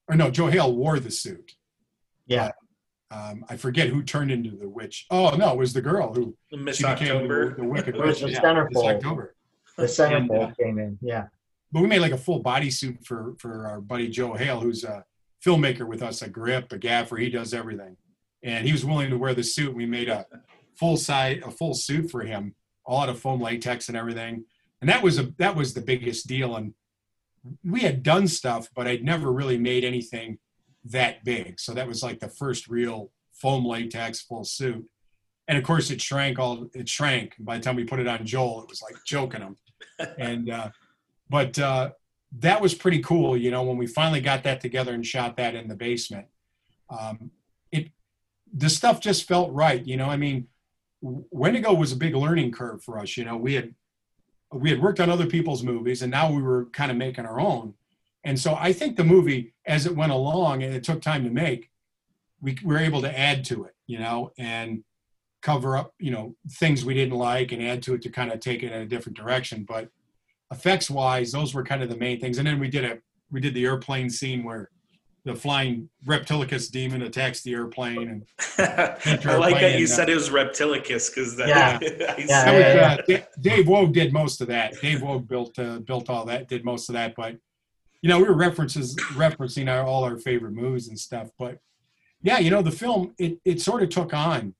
[0.07, 1.55] or no, Joe Hale wore the suit
[2.25, 2.51] Yeah.
[3.11, 5.05] um, I forget who turned into the witch.
[5.11, 7.49] Oh no, it was the girl who The Miss she became October.
[7.49, 8.35] the, the wicked It was witch.
[8.35, 8.71] the yeah, centerfold.
[8.71, 9.35] Miss October.
[9.77, 10.97] The centerfold uh, came in.
[11.01, 11.25] Yeah.
[11.71, 15.03] But we made like a full bodysuit for for our buddy Joe Hale, who's a
[15.45, 17.17] filmmaker with us, a grip, a gaffer.
[17.17, 17.97] He does everything,
[18.43, 19.75] and he was willing to wear the suit.
[19.75, 20.25] We made a
[20.75, 22.55] full size, a full suit for him,
[22.85, 24.45] all out of foam latex and everything.
[24.81, 26.55] And that was a that was the biggest deal.
[26.55, 26.73] And
[27.63, 30.39] we had done stuff, but I'd never really made anything
[30.85, 31.59] that big.
[31.59, 34.85] So that was like the first real foam latex full suit.
[35.47, 36.67] And of course, it shrank all.
[36.73, 37.35] It shrank.
[37.39, 39.55] By the time we put it on Joel, it was like choking him.
[40.17, 40.69] and uh,
[41.29, 41.91] but uh,
[42.39, 43.37] that was pretty cool.
[43.37, 46.27] You know, when we finally got that together and shot that in the basement,
[46.89, 47.31] um,
[47.71, 47.91] it
[48.53, 49.85] the stuff just felt right.
[49.85, 50.47] You know, I mean,
[51.01, 53.17] Wendigo was a big learning curve for us.
[53.17, 53.73] You know, we had
[54.51, 57.39] we had worked on other people's movies, and now we were kind of making our
[57.39, 57.73] own.
[58.23, 61.29] And so I think the movie, as it went along, and it took time to
[61.29, 61.69] make,
[62.41, 63.75] we were able to add to it.
[63.87, 64.83] You know, and
[65.45, 68.39] cover up you know things we didn't like and add to it to kind of
[68.39, 69.63] take it in a different direction.
[69.63, 69.89] But
[70.55, 72.37] effects wise, those were kind of the main things.
[72.37, 72.97] And then we did a
[73.31, 74.69] we did the airplane scene where
[75.25, 78.23] the flying reptilicus demon attacks the airplane and
[78.59, 81.47] I like that you said it was reptilicus because that.
[81.47, 81.79] Yeah.
[81.81, 84.79] I Yeah, that said- was, yeah, uh, Dave Wogue did most of that.
[84.81, 87.15] Dave Wogue built uh, built all that, did most of that.
[87.15, 87.37] But
[88.01, 91.29] you know, we were references referencing our, all our favorite movies and stuff.
[91.39, 91.57] But
[92.21, 94.53] yeah, you know, the film it it sort of took on.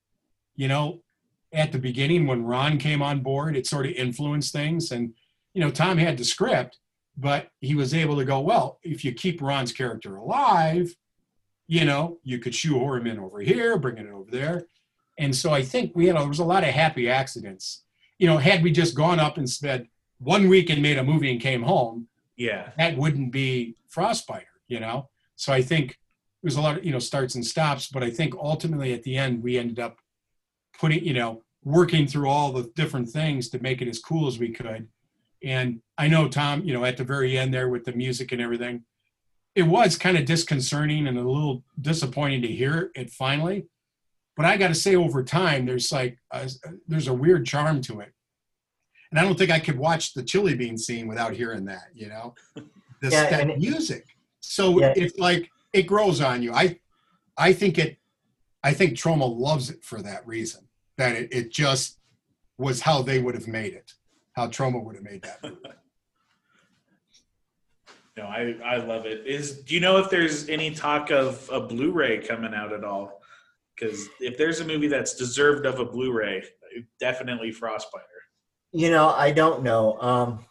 [0.55, 1.01] You know,
[1.53, 4.91] at the beginning when Ron came on board, it sort of influenced things.
[4.91, 5.13] And
[5.55, 6.77] you know, Tom had the script,
[7.17, 10.93] but he was able to go, well, if you keep Ron's character alive,
[11.67, 14.67] you know, you could shoehorn him in over here, bring it over there.
[15.17, 17.83] And so I think we had there was a lot of happy accidents.
[18.19, 19.87] You know, had we just gone up and spent
[20.19, 22.71] one week and made a movie and came home, yeah.
[22.77, 25.09] that wouldn't be Frostbiter, you know?
[25.37, 25.97] So I think
[26.43, 29.15] there's a lot of, you know, starts and stops, but I think ultimately at the
[29.15, 29.97] end we ended up
[30.77, 34.37] putting, you know, working through all the different things to make it as cool as
[34.37, 34.89] we could.
[35.43, 38.41] And I know Tom, you know, at the very end there with the music and
[38.41, 38.83] everything,
[39.53, 43.67] it was kind of disconcerting and a little disappointing to hear it finally.
[44.35, 46.49] But I got to say, over time, there's like a,
[46.87, 48.11] there's a weird charm to it,
[49.09, 51.85] and I don't think I could watch the chili bean scene without hearing that.
[51.93, 52.35] You know,
[53.01, 54.05] this Yeah, that it- music.
[54.41, 54.93] So Yeah.
[54.97, 56.51] it's like it grows on you.
[56.53, 56.77] I
[57.37, 57.97] I think it.
[58.63, 60.67] I think Troma loves it for that reason.
[60.97, 61.99] That it, it just
[62.57, 63.93] was how they would have made it,
[64.35, 65.43] how Troma would have made that.
[65.43, 65.57] movie.
[68.17, 69.27] No, I I love it.
[69.27, 73.21] Is do you know if there's any talk of a Blu-ray coming out at all?
[73.75, 76.41] Because if there's a movie that's deserved of a Blu-ray,
[76.97, 78.03] definitely Frostbiter.
[78.71, 79.99] You know, I don't know.
[79.99, 80.45] Um,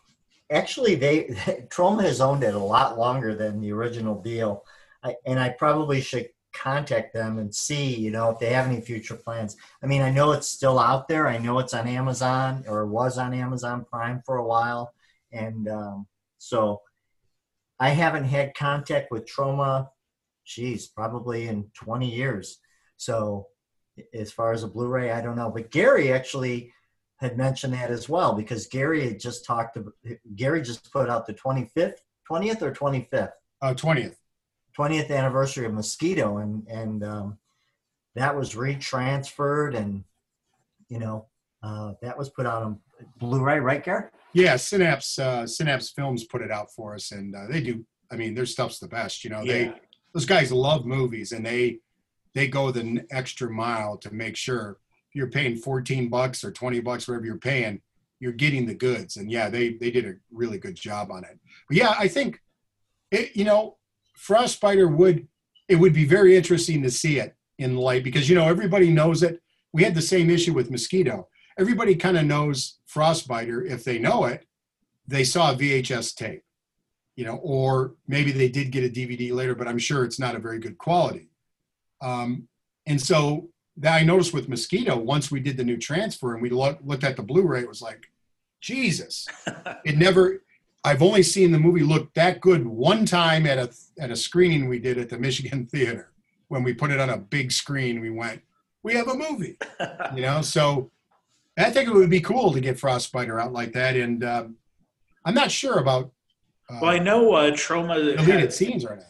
[0.51, 1.24] actually, they
[1.70, 4.64] Troma has owned it a lot longer than the original deal,
[5.03, 8.80] I, and I probably should contact them and see, you know, if they have any
[8.80, 9.57] future plans.
[9.82, 11.28] I mean, I know it's still out there.
[11.28, 14.94] I know it's on Amazon or was on Amazon Prime for a while,
[15.32, 16.07] and um,
[16.38, 16.80] so
[17.78, 19.88] I haven't had contact with Troma.
[20.46, 22.59] Geez, probably in 20 years.
[22.96, 23.48] So,
[24.12, 25.50] as far as a Blu-ray, I don't know.
[25.50, 26.72] But Gary actually
[27.16, 29.94] had mentioned that as well because Gary had just talked about
[30.36, 31.98] Gary just put out the 25th,
[32.30, 33.32] 20th or 25th,
[33.62, 34.16] Uh, 20th.
[34.78, 37.38] 20th anniversary of Mosquito, and and um,
[38.14, 40.04] that was retransferred, and
[40.88, 41.26] you know
[41.62, 42.78] uh, that was put out on
[43.18, 44.04] Blu-ray, right, Gary?
[44.32, 47.84] Yeah, Synapse uh, Synapse Films put it out for us, and uh, they do.
[48.10, 49.24] I mean, their stuff's the best.
[49.24, 49.72] You know, they
[50.12, 51.78] those guys love movies, and they
[52.34, 54.78] they go the extra mile to make sure
[55.12, 57.80] you're paying 14 bucks or 20 bucks, whatever you're paying,
[58.18, 59.16] you're getting the goods.
[59.16, 61.38] And yeah, they they did a really good job on it.
[61.68, 62.40] But yeah, I think
[63.10, 63.36] it.
[63.36, 63.78] You know,
[64.18, 65.28] Frostbiter would
[65.68, 69.22] it would be very interesting to see it in light because you know everybody knows
[69.22, 69.40] it.
[69.72, 74.24] We had the same issue with Mosquito everybody kind of knows Frostbiter if they know
[74.24, 74.46] it.
[75.06, 76.42] They saw a VHS tape,
[77.16, 80.34] you know, or maybe they did get a DVD later, but I'm sure it's not
[80.34, 81.28] a very good quality.
[82.00, 82.48] Um,
[82.86, 86.50] and so that I noticed with Mosquito, once we did the new transfer and we
[86.50, 88.06] look, looked at the Blu-ray, it was like,
[88.60, 89.26] Jesus,
[89.84, 90.42] it never.
[90.85, 94.68] I've only seen the movie look that good one time at a at a screening
[94.68, 96.12] we did at the Michigan Theater
[96.49, 98.01] when we put it on a big screen.
[98.01, 98.43] We went,
[98.82, 99.57] we have a movie,
[100.14, 100.43] you know.
[100.43, 100.91] So
[101.59, 104.57] I think it would be cool to get Frostbiter out like that, and um,
[105.24, 106.12] I'm not sure about
[106.70, 108.16] uh, Well, I know uh, Troma.
[108.16, 109.05] deleted scenes right now.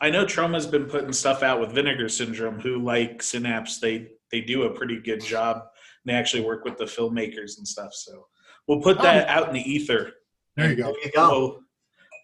[0.00, 4.40] I know Troma's been putting stuff out with Vinegar Syndrome, who like Synapse, they they
[4.42, 5.62] do a pretty good job.
[6.04, 7.92] They actually work with the filmmakers and stuff.
[7.94, 8.26] So
[8.68, 10.12] we'll put that out in the ether.
[10.56, 10.84] There you go.
[10.84, 11.30] There you go.
[11.30, 11.62] We'll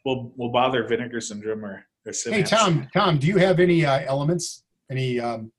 [0.05, 4.01] we'll, we'll bother Vinegar Syndrome or, or Hey Tom, Tom, do you have any uh,
[4.07, 4.64] elements?
[4.91, 5.20] Any?
[5.20, 5.53] Um,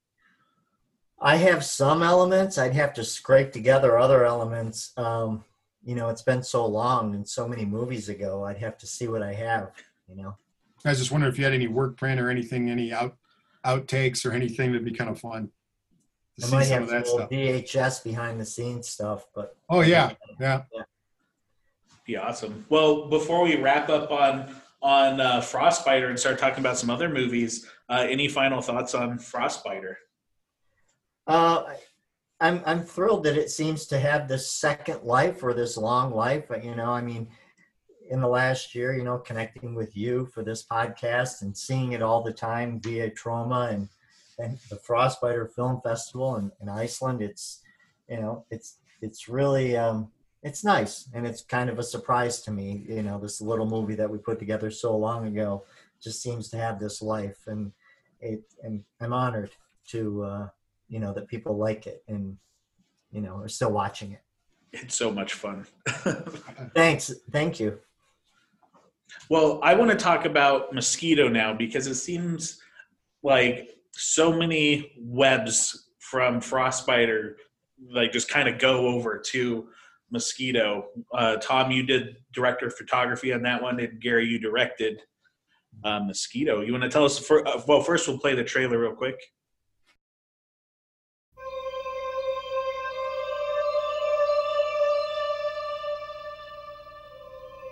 [1.21, 2.57] I have some elements.
[2.57, 4.91] I'd have to scrape together other elements.
[4.97, 5.45] Um,
[5.85, 8.43] you know, it's been so long and so many movies ago.
[8.43, 9.71] I'd have to see what I have.
[10.09, 10.37] You know.
[10.85, 13.15] I was just wondering if you had any work print or anything, any out
[13.65, 15.49] outtakes or anything that'd be kind of fun
[16.39, 17.29] to I see might some have of some that stuff.
[17.29, 20.63] VHS behind the scenes stuff, but Oh yeah, yeah.
[22.05, 22.65] Be awesome.
[22.69, 27.07] Well, before we wrap up on on uh, Frostbiter and start talking about some other
[27.07, 29.95] movies, uh, any final thoughts on Frostbiter?
[31.25, 31.63] Uh,
[32.41, 36.51] I'm I'm thrilled that it seems to have this second life or this long life.
[36.61, 37.29] You know, I mean,
[38.09, 42.01] in the last year, you know, connecting with you for this podcast and seeing it
[42.01, 43.87] all the time via Troma and
[44.39, 47.21] and the Frostbiter Film Festival in, in Iceland.
[47.21, 47.61] It's
[48.09, 50.11] you know, it's it's really um,
[50.43, 52.85] it's nice and it's kind of a surprise to me.
[52.87, 55.63] You know, this little movie that we put together so long ago
[56.01, 57.71] just seems to have this life, and
[58.19, 59.51] it and I'm honored
[59.89, 60.47] to uh,
[60.89, 62.37] you know that people like it and
[63.11, 64.21] you know are still watching it.
[64.73, 65.65] It's so much fun.
[66.75, 67.79] Thanks, thank you.
[69.29, 72.59] Well, I want to talk about mosquito now because it seems
[73.21, 77.35] like so many webs from frostbite Frostbiter
[77.91, 79.67] like just kind of go over to
[80.13, 80.85] mosquito.
[81.13, 85.01] Uh, Tom, you did director of photography on that one, and Gary, you directed
[85.83, 86.61] uh, mosquito.
[86.61, 87.19] You want to tell us?
[87.19, 89.19] For, uh, well, first we'll play the trailer real quick.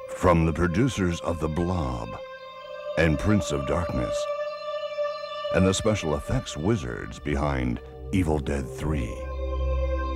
[0.09, 2.09] From the producers of The Blob
[2.97, 4.15] and Prince of Darkness,
[5.55, 7.79] and the special effects wizards behind
[8.11, 9.07] Evil Dead 3,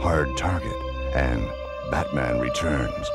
[0.02, 1.50] Hard Target, and
[1.92, 3.08] Batman Returns,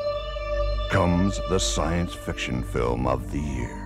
[0.89, 3.77] comes the science fiction film of the year.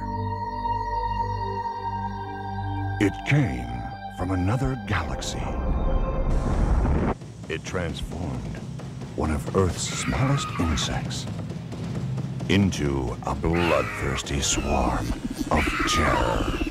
[3.02, 3.82] It came
[4.18, 5.42] from another galaxy.
[7.50, 8.58] It transformed
[9.16, 11.26] one of Earth's smallest insects
[12.50, 15.08] into a bloodthirsty swarm
[15.50, 16.65] of terror.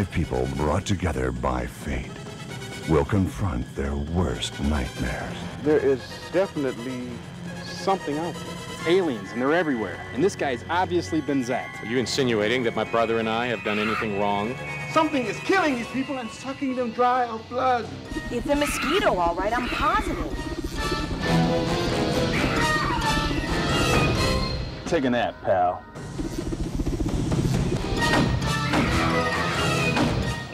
[0.00, 2.10] Five people brought together by fate
[2.88, 5.36] will confront their worst nightmares.
[5.62, 6.00] There is
[6.32, 7.10] definitely
[7.64, 8.94] something out there.
[8.94, 10.00] aliens, and they're everywhere.
[10.14, 11.82] And this guy's obviously been zapped.
[11.82, 14.56] Are you insinuating that my brother and I have done anything wrong?
[14.94, 17.86] Something is killing these people and sucking them dry of blood.
[18.30, 20.32] It's a mosquito, all right, I'm positive.
[24.86, 25.84] Take a nap, pal.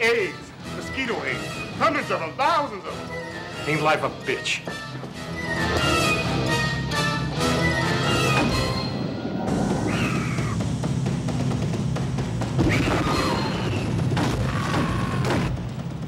[0.07, 0.33] AIDS,
[0.77, 1.47] mosquito AIDS,
[1.79, 3.17] hundreds of them, thousands of them.
[3.67, 4.61] Ain't life a bitch?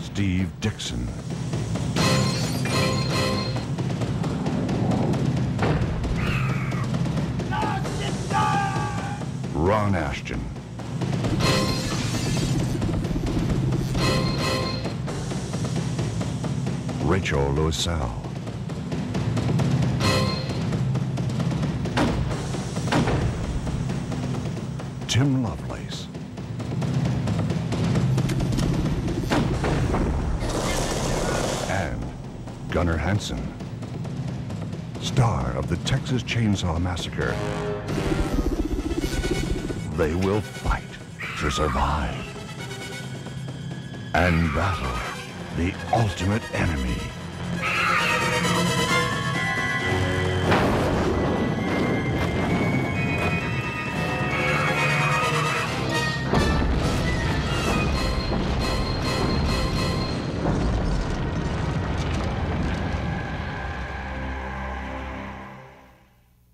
[0.02, 1.06] Steve Dixon.
[9.54, 10.59] Ron Asheton.
[17.20, 18.22] Rachel Loiselle.
[25.10, 26.08] Tim Lovelace.
[31.70, 32.02] and
[32.70, 33.54] Gunnar Hansen,
[35.02, 37.36] star of the Texas Chainsaw Massacre.
[39.98, 40.84] They will fight
[41.42, 42.16] to survive
[44.14, 45.09] and battle
[45.60, 46.96] the ultimate enemy.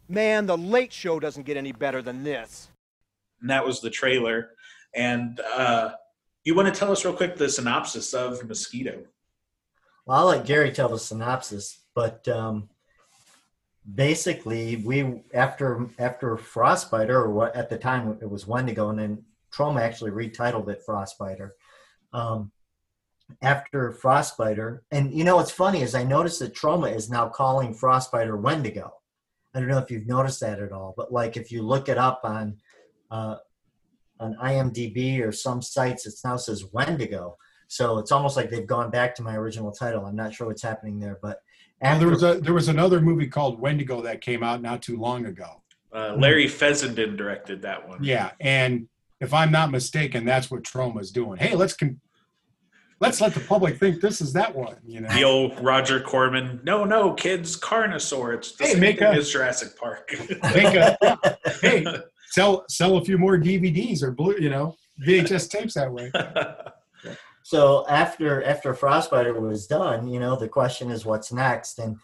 [0.09, 2.69] Man, the late show doesn't get any better than this.
[3.39, 4.49] And that was the trailer.
[4.95, 5.91] And uh,
[6.45, 9.03] you want to tell us real quick the synopsis of Mosquito?
[10.05, 12.69] Well, I'll let Gary tell the synopsis, but um,
[13.95, 19.23] basically, we after after Frostbiter, or what at the time it was Wendigo, and then
[19.51, 21.51] Troma actually retitled it Frostbiter.
[22.13, 22.51] Um,
[23.41, 27.73] after Frostbiter, and you know what's funny is I noticed that Troma is now calling
[27.73, 28.93] Frostbiter Wendigo.
[29.55, 31.97] I don't know if you've noticed that at all, but like if you look it
[31.97, 32.57] up on
[33.09, 33.37] uh,
[34.19, 37.37] on IMDb or some sites, it now says Wendigo.
[37.67, 40.05] So it's almost like they've gone back to my original title.
[40.05, 41.39] I'm not sure what's happening there, but
[41.81, 44.97] And there was a there was another movie called Wendigo that came out not too
[44.97, 45.61] long ago.
[45.93, 48.03] Uh, Larry Fessenden directed that one.
[48.03, 48.87] Yeah, and
[49.21, 51.37] if I'm not mistaken, that's what Troma's doing.
[51.39, 51.99] Hey, let's con-
[52.99, 54.75] let's let the public think this is that one.
[54.85, 56.59] You know, The old Roger Corman.
[56.63, 58.35] No, no, kids, Carnosaur.
[58.35, 60.13] It's the Hey, same make thing a- as Jurassic Park.
[60.53, 60.97] Make a-
[61.61, 61.85] hey,
[62.35, 64.75] sell sell a few more DVDs or blue, you know,
[65.07, 66.11] VHS tapes that way.
[67.43, 71.97] so after after Frostbiter was done, you know, the question is what's next, and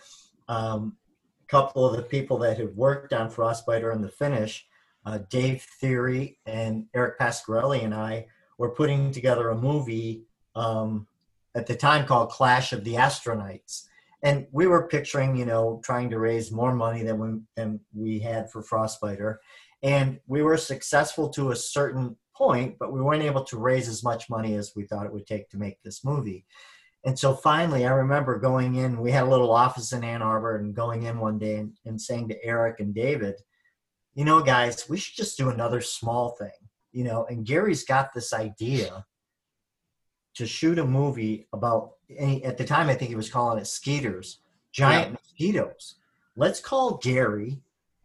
[0.47, 0.95] um,
[1.43, 4.65] a couple of the people that had worked on Frostbiter in the finish
[5.05, 8.27] uh, Dave Theory and Eric Pasquarelli and I
[8.57, 10.23] were putting together a movie
[10.55, 11.07] um,
[11.55, 13.87] at the time called Clash of the Astronauts.
[14.23, 18.19] And we were picturing, you know, trying to raise more money than we, than we
[18.19, 19.37] had for Frostbiter.
[19.83, 24.03] And we were successful to a certain point, but we weren't able to raise as
[24.03, 26.45] much money as we thought it would take to make this movie.
[27.03, 30.57] And so finally, I remember going in, we had a little office in Ann Arbor,
[30.57, 33.35] and going in one day and, and saying to Eric and David,
[34.13, 36.51] you know, guys, we should just do another small thing,
[36.91, 37.25] you know.
[37.25, 39.05] And Gary's got this idea
[40.35, 41.93] to shoot a movie about,
[42.43, 44.39] at the time, I think he was calling it skeeters,
[44.71, 45.13] giant yeah.
[45.13, 45.95] mosquitoes.
[46.35, 47.61] Let's call Gary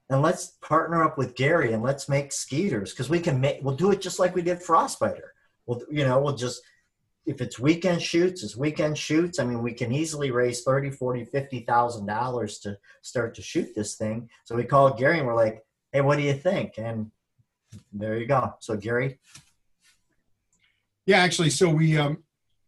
[0.08, 3.74] and let's partner up with Gary and let's make skeeters because we can make, we'll
[3.74, 5.30] do it just like we did Frostbiter.
[5.66, 6.62] We'll, you know, we'll just,
[7.26, 9.40] if it's weekend shoots, it's weekend shoots.
[9.40, 13.96] I mean, we can easily raise 30, 40, 50,000 dollars to start to shoot this
[13.96, 14.30] thing.
[14.44, 16.74] So we called Gary and we're like, hey, what do you think?
[16.78, 17.10] And
[17.92, 18.54] there you go.
[18.60, 19.18] So Gary.
[21.04, 22.22] Yeah, actually, so we, um,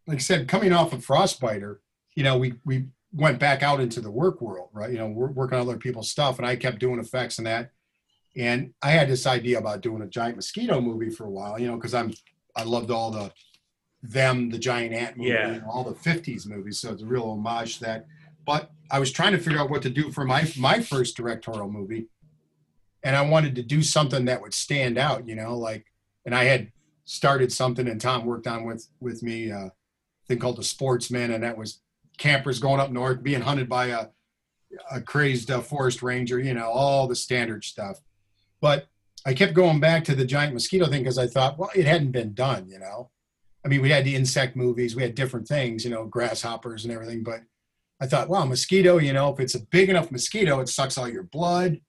[0.09, 1.78] like I said, coming off of Frostbiter,
[2.16, 4.91] you know, we, we went back out into the work world, right?
[4.91, 7.71] You know, we're working on other people's stuff and I kept doing effects and that.
[8.37, 11.67] And I had this idea about doing a giant mosquito movie for a while, you
[11.67, 12.13] know, cause I'm,
[12.55, 13.33] I loved all the,
[14.03, 15.49] them, the giant ant movie, yeah.
[15.49, 16.79] and all the 50s movies.
[16.79, 18.07] So it's a real homage to that.
[18.45, 21.71] But I was trying to figure out what to do for my, my first directorial
[21.71, 22.09] movie
[23.03, 25.87] and I wanted to do something that would stand out, you know, like,
[26.25, 26.73] and I had
[27.05, 29.71] started something and Tom worked on with, with me, uh,
[30.27, 31.33] thing called the sportsman.
[31.33, 31.81] And that was
[32.19, 34.07] campers going up north, being hunted by a,
[34.91, 37.99] a crazed uh, forest ranger, you know, all the standard stuff.
[38.61, 38.87] But
[39.25, 42.12] I kept going back to the giant mosquito thing because I thought, well, it hadn't
[42.12, 43.11] been done, you know.
[43.64, 46.93] I mean, we had the insect movies, we had different things, you know, grasshoppers and
[46.93, 47.23] everything.
[47.23, 47.41] But
[48.01, 51.09] I thought, well, mosquito, you know, if it's a big enough mosquito, it sucks all
[51.09, 51.81] your blood.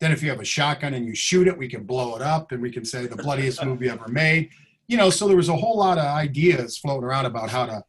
[0.00, 2.52] Then if you have a shotgun and you shoot it, we can blow it up
[2.52, 4.50] and we can say the bloodiest movie ever made.
[4.88, 7.82] You know, so there was a whole lot of ideas floating around about how to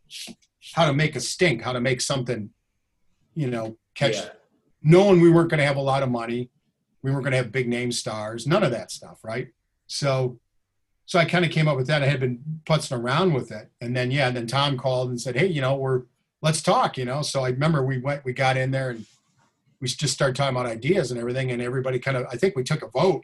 [0.74, 2.50] how to make a stink, how to make something,
[3.36, 4.30] you know, catch yeah.
[4.84, 6.50] knowing we weren't going to have a lot of money,
[7.02, 9.50] we weren't going to have big name stars, none of that stuff, right?
[9.88, 10.40] So
[11.06, 12.04] so I kind of came up with that.
[12.04, 13.72] I had been putzing around with it.
[13.80, 16.04] And then yeah, then Tom called and said, Hey, you know, we're
[16.42, 17.22] let's talk, you know.
[17.22, 19.06] So I remember we went we got in there and
[19.80, 22.64] we just started talking about ideas and everything, and everybody kind of I think we
[22.64, 23.24] took a vote,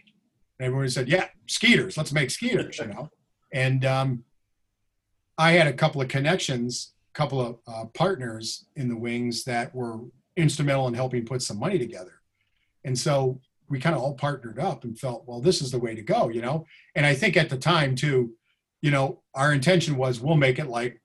[0.59, 3.09] and everyone said, "Yeah, skeeters, let's make skeeters," you know.
[3.51, 4.23] And um,
[5.37, 9.99] I had a couple of connections, couple of uh, partners in the wings that were
[10.35, 12.21] instrumental in helping put some money together,
[12.83, 13.39] and so
[13.69, 16.29] we kind of all partnered up and felt, well, this is the way to go,
[16.29, 16.65] you know.
[16.95, 18.33] And I think at the time too,
[18.81, 21.01] you know, our intention was we'll make it like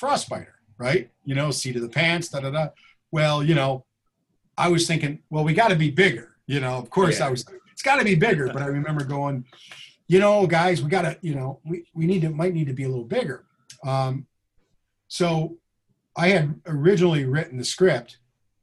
[0.00, 1.10] Frostbiter, right?
[1.24, 2.68] You know, seat of the pants, da da da.
[3.12, 3.86] Well, you know,
[4.58, 6.36] I was thinking, well, we got to be bigger.
[6.46, 7.28] You know, of course, yeah.
[7.28, 7.44] I was.
[7.72, 8.50] It's got to be bigger.
[8.52, 9.44] But I remember going,
[10.08, 12.72] you know, guys, we got to, you know, we we need to might need to
[12.72, 13.44] be a little bigger.
[13.84, 14.26] Um,
[15.08, 15.58] so
[16.16, 18.18] I had originally written the script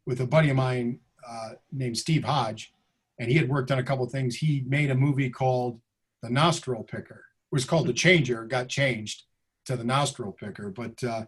[0.06, 2.74] with a buddy of mine uh, named Steve Hodge,
[3.20, 4.36] and he had worked on a couple things.
[4.36, 5.80] He made a movie called
[6.22, 7.26] The Nostril Picker.
[7.52, 8.44] It was called The Changer.
[8.44, 9.24] It got changed
[9.66, 11.26] to The Nostril Picker, but uh,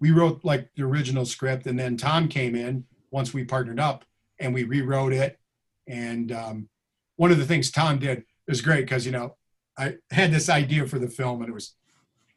[0.00, 4.04] we wrote like the original script, and then Tom came in once we partnered up
[4.38, 5.38] and we rewrote it.
[5.86, 6.68] And um,
[7.16, 9.36] one of the things Tom did was great because, you know,
[9.78, 11.74] I had this idea for the film and it was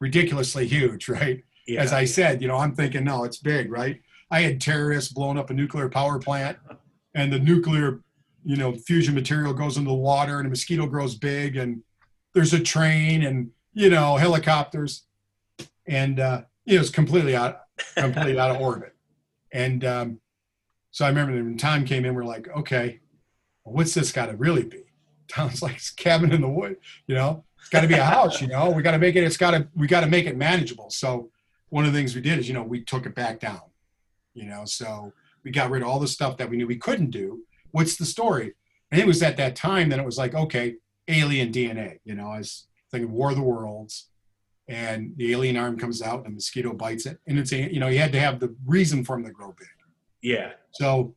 [0.00, 1.42] ridiculously huge, right?
[1.68, 1.82] Yeah.
[1.82, 4.00] As I said, you know, I'm thinking, no, it's big, right?
[4.30, 6.58] I had terrorists blowing up a nuclear power plant
[7.14, 8.00] and the nuclear,
[8.42, 11.82] you know, fusion material goes into the water and a mosquito grows big and
[12.32, 15.04] there's a train and, you know, helicopters.
[15.86, 17.60] And uh, it was completely out,
[17.96, 18.94] completely out of orbit.
[19.52, 20.20] And um,
[20.90, 23.00] so I remember when time came in, we're like, okay,
[23.64, 24.84] well, what's this got to really be?
[25.28, 28.40] Tom's like, it's cabin in the wood, you know, it's got to be a house,
[28.40, 30.36] you know, we got to make it, it's got to, we got to make it
[30.36, 30.88] manageable.
[30.88, 31.30] So
[31.70, 33.60] one of the things we did is, you know, we took it back down,
[34.34, 35.12] you know, so
[35.44, 37.42] we got rid of all the stuff that we knew we couldn't do.
[37.70, 38.54] What's the story?
[38.90, 40.76] And it was at that time that it was like, okay,
[41.08, 44.08] alien DNA, you know, I was thinking War of the Worlds,
[44.68, 47.18] and the alien arm comes out and the mosquito bites it.
[47.26, 49.54] And it's, a, you know, you had to have the reason for them to grow
[49.58, 49.68] big.
[50.20, 50.52] Yeah.
[50.72, 51.14] So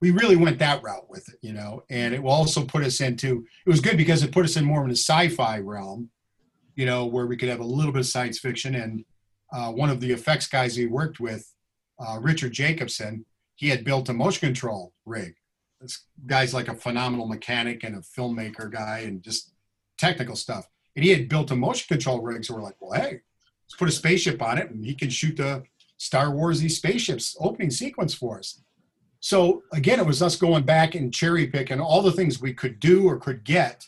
[0.00, 3.00] we really went that route with it, you know, and it will also put us
[3.00, 6.10] into, it was good because it put us in more of a sci-fi realm,
[6.74, 8.74] you know, where we could have a little bit of science fiction.
[8.74, 9.04] And
[9.54, 11.54] uh, one of the effects guys he worked with,
[12.04, 13.24] uh, Richard Jacobson,
[13.54, 15.34] he had built a motion control rig.
[15.80, 19.52] This guy's like a phenomenal mechanic and a filmmaker guy and just
[19.96, 20.68] technical stuff.
[20.96, 22.44] And he had built a motion control rig.
[22.44, 23.20] So we're like, well, hey,
[23.64, 25.62] let's put a spaceship on it and he can shoot the
[25.98, 28.60] Star Warsy spaceships opening sequence for us.
[29.20, 32.80] So again, it was us going back and cherry picking all the things we could
[32.80, 33.86] do or could get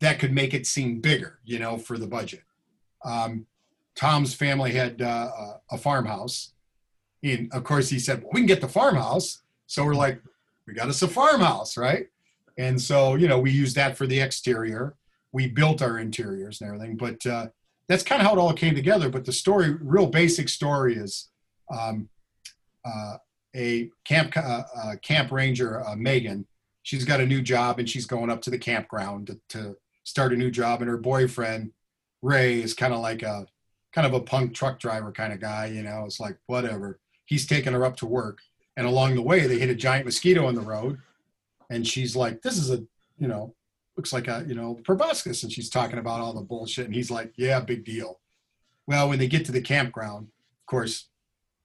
[0.00, 2.42] that could make it seem bigger, you know, for the budget.
[3.04, 3.46] Um,
[3.98, 5.28] Tom's family had uh,
[5.72, 6.52] a- farmhouse.
[7.24, 9.42] And of course, he said, well, we can get the farmhouse.
[9.66, 10.22] So we're like,
[10.68, 12.06] we got us a farmhouse, right?
[12.56, 14.94] And so, you know, we used that for the exterior.
[15.32, 16.96] We built our interiors and everything.
[16.96, 17.48] But uh,
[17.88, 19.08] that's kind of how it all came together.
[19.08, 21.30] But the story, real basic story, is
[21.68, 22.08] um,
[22.84, 23.16] uh,
[23.56, 26.46] a camp uh, uh, camp ranger, uh, Megan.
[26.84, 30.32] She's got a new job and she's going up to the campground to, to start
[30.32, 30.82] a new job.
[30.82, 31.72] And her boyfriend
[32.22, 33.46] Ray is kind of like a
[33.92, 35.66] kind of a punk truck driver kind of guy.
[35.66, 36.98] You know, it's like whatever.
[37.26, 38.38] He's taking her up to work,
[38.76, 40.98] and along the way they hit a giant mosquito on the road,
[41.70, 42.78] and she's like, "This is a
[43.18, 43.54] you know."
[43.96, 47.10] Looks like a you know proboscis, and she's talking about all the bullshit, and he's
[47.10, 48.20] like, "Yeah, big deal."
[48.86, 51.08] Well, when they get to the campground, of course,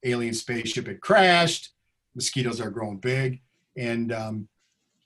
[0.04, 1.70] alien spaceship had crashed.
[2.16, 3.42] Mosquitoes are growing big,
[3.78, 4.48] and um,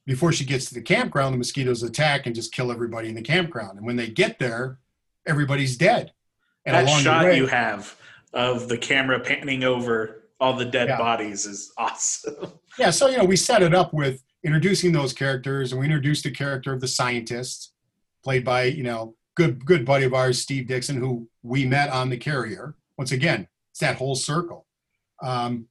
[0.07, 3.22] before she gets to the campground, the mosquitoes attack and just kill everybody in the
[3.22, 3.78] campground.
[3.78, 4.80] And when they get there,
[5.28, 6.13] everybody's dead.
[6.68, 7.95] And that shot way- you have
[8.34, 10.97] of the camera panning over all the dead Yeah.
[10.97, 12.51] bodies is awesome.
[12.78, 16.24] Yeah, so you know, we set it up with introducing those characters, and we introduced
[16.24, 17.74] the character of the scientist,
[18.24, 22.09] played by you know good good buddy of ours, Steve Dixon, who we met on
[22.09, 22.76] the carrier.
[22.97, 24.68] Once again, it's that whole circle.
[25.24, 25.68] Um,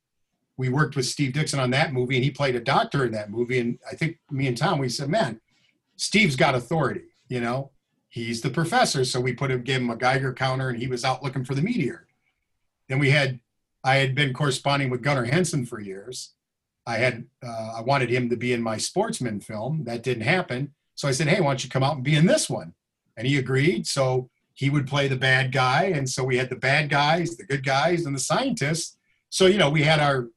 [0.57, 3.31] we worked with Steve Dixon on that movie, and he played a doctor in that
[3.31, 3.59] movie.
[3.61, 5.41] And I think me and Tom, we said, man,
[5.97, 7.03] Steve's got authority.
[7.29, 7.71] You know,
[8.17, 11.05] he's the professor, so we put him, gave him a Geiger counter, and he was
[11.05, 12.07] out looking for the meteor.
[12.89, 13.41] Then we had,
[13.85, 16.33] I had been corresponding with Gunnar Hansen for years.
[16.87, 19.85] I had, uh, I wanted him to be in my sportsman film.
[19.85, 20.73] That didn't happen.
[20.95, 22.73] So I said, hey, why don't you come out and be in this one?
[23.19, 23.87] And he agreed.
[23.87, 25.85] So he would play the bad guy.
[25.95, 28.97] And so we had the bad guys, the good guys, and the scientists.
[29.29, 30.29] So, you know, we had our,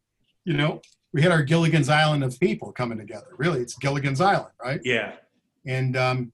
[0.44, 0.82] you know,
[1.14, 3.28] we had our Gilligan's Island of people coming together.
[3.38, 4.82] Really, it's Gilligan's Island, right?
[4.84, 5.14] Yeah.
[5.66, 6.34] And um,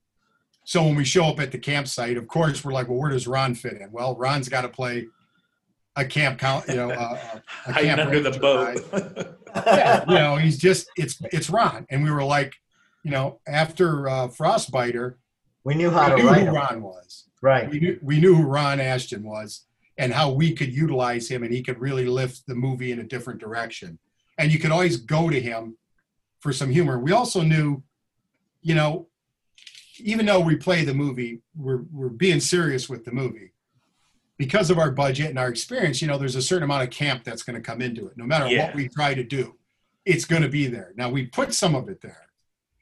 [0.66, 3.28] so when we show up at the campsite, of course, we're like, well, where does
[3.28, 3.92] Ron fit in?
[3.92, 5.08] Well, Ron's got to play
[5.96, 9.38] a camp count, you know, uh, a, a camp under the boat.
[9.56, 12.56] yeah, you know, he's just it's it's Ron, and we were like,
[13.04, 15.16] you know, after uh, Frostbiter,
[15.64, 16.56] we knew how we to knew write who him.
[16.56, 17.26] Ron was.
[17.44, 17.70] Right.
[17.70, 19.66] We knew, we knew who Ron Asheton was,
[20.00, 23.04] and how we could utilize him, and he could really lift the movie in a
[23.04, 24.00] different direction.
[24.40, 25.78] And you could always go to him
[26.40, 27.00] for some humor.
[27.00, 27.84] We also knew,
[28.64, 29.08] you know,
[30.00, 33.52] even though we play the movie, we're we're being serious with the movie.
[34.38, 37.24] Because of our budget and our experience, you know, there's a certain amount of camp
[37.24, 38.18] that's going to come into it.
[38.18, 38.66] No matter Yeah.
[38.68, 39.56] what we try to do,
[40.06, 40.94] it's going to be there.
[40.98, 42.28] Now we put some of it there.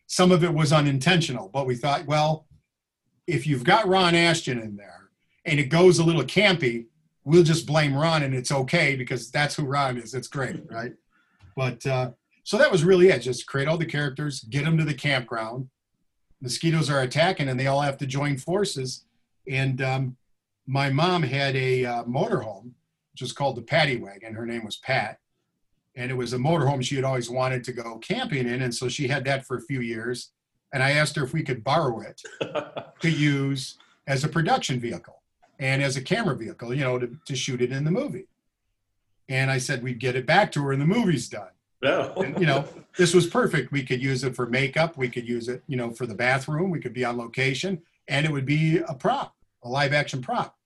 [0.07, 2.47] Some of it was unintentional, but we thought, well,
[3.27, 5.09] if you've got Ron Asheton in there
[5.45, 6.87] and it goes a little campy,
[7.23, 10.13] we'll just blame Ron and it's okay because that's who Ron is.
[10.15, 10.93] It's great, right?
[11.55, 12.11] But uh,
[12.43, 13.19] so that was really it.
[13.19, 15.69] Just create all the characters, get them to the campground.
[16.43, 19.05] Mosquitoes are attacking and they all have to join forces.
[19.49, 20.17] And um,
[20.67, 22.71] my mom had a uh, motorhome,
[23.13, 24.33] which was called the Paddy Wagon.
[24.33, 25.19] Her name was Pat.
[25.95, 28.61] And it was a motorhome she had always wanted to go camping in.
[28.61, 30.31] And so she had that for a few years.
[30.73, 32.21] And I asked her if we could borrow it
[32.99, 33.77] to use
[34.07, 35.21] as a production vehicle
[35.59, 38.27] and as a camera vehicle, you know, to, to shoot it in the movie.
[39.29, 41.47] And I said we'd get it back to her and the movie's done.
[41.83, 42.13] No.
[42.15, 42.65] And, you know,
[42.97, 43.71] this was perfect.
[43.71, 44.97] We could use it for makeup.
[44.97, 46.69] We could use it, you know, for the bathroom.
[46.69, 50.57] We could be on location and it would be a prop, a live action prop.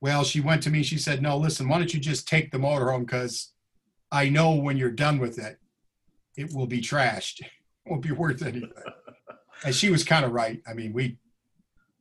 [0.00, 0.82] Well, she went to me.
[0.82, 3.00] She said, no, listen, why don't you just take the motorhome?
[3.00, 3.52] Because
[4.12, 5.58] I know when you're done with it,
[6.36, 7.42] it will be trashed.
[7.86, 8.70] It won't be worth anything.
[9.64, 10.60] and she was kind of right.
[10.66, 11.16] I mean, we,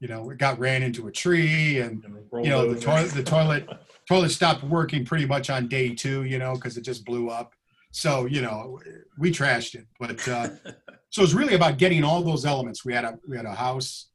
[0.01, 2.03] you know, it got ran into a tree and,
[2.33, 3.69] you know, the toilet, the toilet,
[4.05, 7.53] toilet stopped working pretty much on day two, you know, because it just blew up.
[7.91, 8.79] So, you know,
[9.17, 9.87] we trashed it.
[9.99, 10.49] But uh,
[11.09, 12.85] so it's really about getting all those elements.
[12.85, 14.09] We had a we had a house,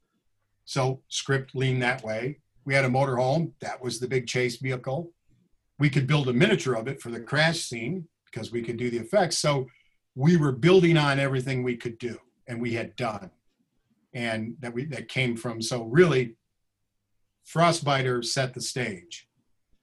[0.64, 2.39] so script leaned that way.
[2.64, 5.12] We had a motorhome, that was the big chase vehicle.
[5.79, 8.91] We could build a miniature of it for the crash scene because we could do
[8.91, 9.39] the effects.
[9.39, 9.66] So
[10.14, 13.31] we were building on everything we could do and we had done.
[14.14, 16.37] And that we that came from so really
[17.47, 19.29] Frostbiter set the stage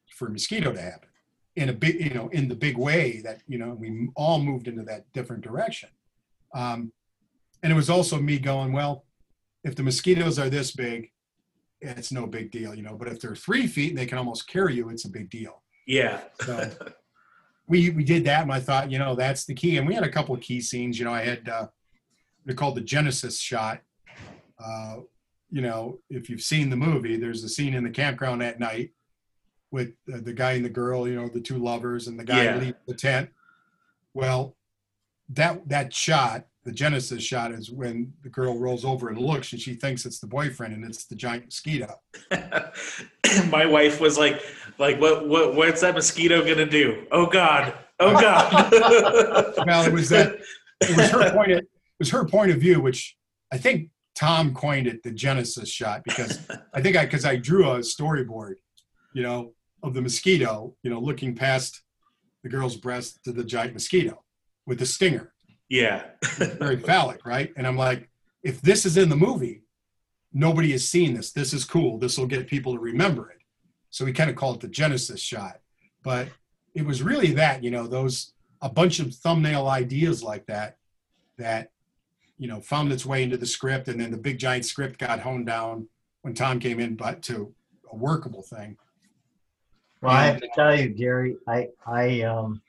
[0.10, 1.11] for Mosquito to happen
[1.56, 4.68] in a big, you know, in the big way that, you know, we all moved
[4.68, 5.90] into that different direction.
[6.54, 6.92] Um,
[7.64, 9.06] and it was also me going, well,
[9.64, 11.12] if the mosquitoes are this big,
[11.82, 14.48] it's no big deal, you know, but if they're three feet and they can almost
[14.48, 15.62] carry you, it's a big deal.
[15.88, 16.22] Yeah.
[16.42, 16.70] So
[17.68, 19.78] we, we did that and I thought, you know, that's the key.
[19.78, 21.68] And we had a couple of key scenes, you know, I had, uh,
[22.46, 23.82] they're called the Genesis shot.
[24.64, 24.98] Uh,
[25.52, 28.92] you know, if you've seen the movie, there's a scene in the campground at night
[29.72, 32.44] with uh, the guy and the girl, you know, the two lovers, and the guy
[32.44, 32.58] Yeah.
[32.58, 33.30] leaves the tent.
[34.14, 34.56] Well,
[35.30, 39.60] that that shot the Genesis shot is when the girl rolls over and looks and
[39.60, 42.00] she thinks it's the boyfriend and it's the giant mosquito.
[43.50, 44.42] My wife was like,
[44.78, 47.08] like, what, what, what's that mosquito gonna do?
[47.12, 48.72] Oh God, oh God.
[49.66, 50.36] well, it was that.
[50.82, 51.52] It was her point.
[51.52, 51.68] Of, it
[52.00, 53.16] was her point of view, which
[53.52, 57.72] I think Tom coined it the Genesis shot because I think I because I drew
[57.72, 58.56] a storyboard,
[59.14, 59.54] you know,
[59.84, 61.82] of the mosquito, you know, looking past
[62.44, 64.24] the girl's breast to the giant mosquito
[64.66, 65.34] with the stinger.
[65.70, 66.04] Yeah.
[66.38, 67.54] Very phallic, right?
[67.56, 68.10] And I'm like,
[68.44, 69.64] if this is in the movie,
[70.34, 71.32] nobody has seen this.
[71.32, 71.98] This is cool.
[71.98, 73.40] This will get people to remember it.
[73.90, 75.60] So we kind of call it the Genesis shot.
[76.04, 76.28] But
[76.74, 80.78] it was really that, you know, those a bunch of thumbnail ideas like that
[81.38, 81.72] that
[82.38, 85.20] you know found its way into the script and then the big giant script got
[85.20, 85.88] honed down
[86.22, 87.54] when Tom came in but to
[87.92, 88.78] a workable thing.
[90.02, 92.62] Well, I have to tell you, Gary, I I um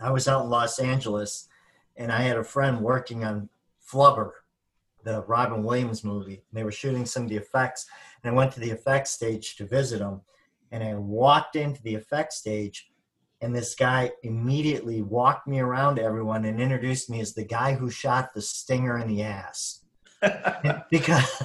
[0.00, 1.48] I was out in Los Angeles
[1.96, 3.48] and I had a friend working on
[3.86, 4.30] Flubber,
[5.04, 6.42] the Robin Williams movie.
[6.50, 7.86] And They were shooting some of the effects,
[8.22, 10.22] and I went to the effects stage to visit them.
[10.72, 12.90] And I walked into the effects stage,
[13.40, 17.74] and this guy immediately walked me around to everyone and introduced me as the guy
[17.74, 19.80] who shot the stinger in the ass.
[20.90, 21.42] because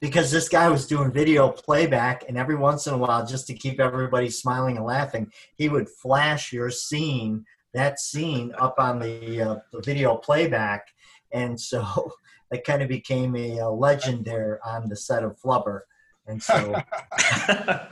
[0.00, 3.54] because this guy was doing video playback and every once in a while just to
[3.54, 7.44] keep everybody smiling and laughing he would flash your scene
[7.74, 10.86] that scene up on the, uh, the video playback
[11.32, 12.12] and so
[12.50, 15.80] it kind of became a, a legend there on the set of flubber
[16.26, 16.74] and so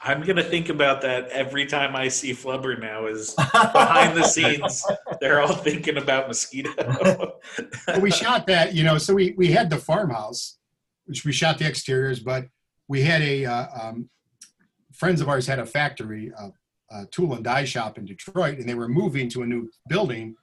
[0.00, 3.06] I'm gonna think about that every time I see Flubber now.
[3.06, 4.84] Is behind the scenes,
[5.20, 6.72] they're all thinking about mosquito.
[7.88, 8.98] well, we shot that, you know.
[8.98, 10.57] So we we had the farmhouse,
[11.08, 12.46] which we shot the exteriors, but
[12.86, 14.08] we had a uh, um,
[14.92, 16.50] friends of ours had a factory, uh,
[16.90, 20.36] a tool and die shop in Detroit, and they were moving to a new building,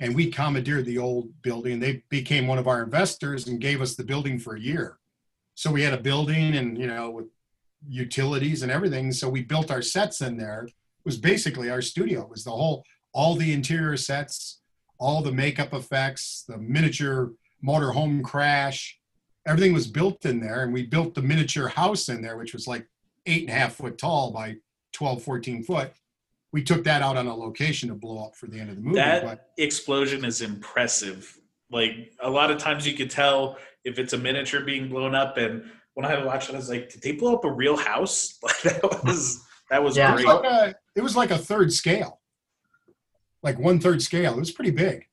[0.00, 1.78] and we commandeered the old building.
[1.78, 4.98] They became one of our investors and gave us the building for a year.
[5.54, 7.26] So we had a building, and you know, with
[7.88, 9.12] utilities and everything.
[9.12, 10.64] So we built our sets in there.
[10.64, 12.22] It was basically our studio.
[12.22, 14.60] It was the whole, all the interior sets,
[14.98, 17.32] all the makeup effects, the miniature
[17.64, 18.99] motorhome crash.
[19.50, 20.62] Everything was built in there.
[20.62, 22.86] And we built the miniature house in there, which was like
[23.26, 24.56] eight and a half foot tall by
[24.92, 25.92] 12, 14 foot.
[26.52, 28.82] We took that out on a location to blow up for the end of the
[28.82, 28.96] movie.
[28.96, 31.36] that but explosion is impressive.
[31.70, 35.36] Like a lot of times, you could tell if it's a miniature being blown up.
[35.36, 38.38] And when I watched it, I was like, "Did they blow up a real house?"
[38.42, 40.26] Like that was that was it, great.
[40.26, 42.20] was like a, it was like a third scale,
[43.42, 44.34] like one third scale.
[44.34, 45.06] It was pretty big.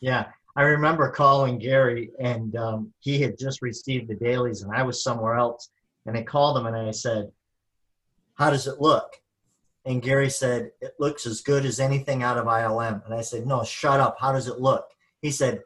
[0.00, 0.26] Yeah,
[0.56, 5.02] I remember calling Gary, and um, he had just received the dailies, and I was
[5.02, 5.70] somewhere else.
[6.06, 7.32] And I called him, and I said,
[8.34, 9.16] "How does it look?"
[9.84, 13.46] And Gary said, "It looks as good as anything out of ILM." And I said,
[13.46, 14.16] "No, shut up.
[14.20, 14.86] How does it look?"
[15.22, 15.62] He said,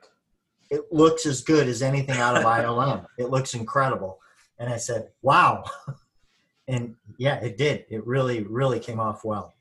[0.71, 3.07] "It looks as good as anything out of ILM.
[3.19, 4.21] It looks incredible."
[4.59, 5.65] And I said, "Wow."
[6.69, 7.87] And yeah, it did.
[7.89, 9.55] It really, really came off well.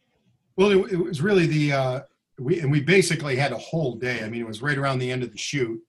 [0.58, 2.00] Well, it, it was really the uh,
[2.40, 4.24] we and we basically had a whole day.
[4.24, 5.80] I mean, it was right around the end of the shoot.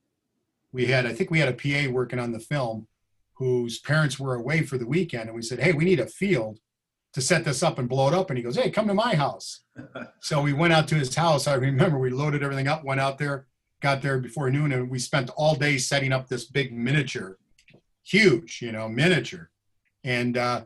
[0.73, 1.53] We had, I think, we had a
[1.89, 2.87] PA working on the film,
[3.35, 6.59] whose parents were away for the weekend, and we said, "Hey, we need a field
[7.15, 9.15] to set this up and blow it up." And he goes, "Hey, come to my
[9.15, 9.61] house."
[10.21, 11.47] so we went out to his house.
[11.47, 13.47] I remember we loaded everything up, went out there,
[13.81, 17.39] got there before noon, and we spent all day setting up this big miniature,
[18.05, 19.51] huge, you know, miniature,
[20.05, 20.37] and.
[20.37, 20.65] uh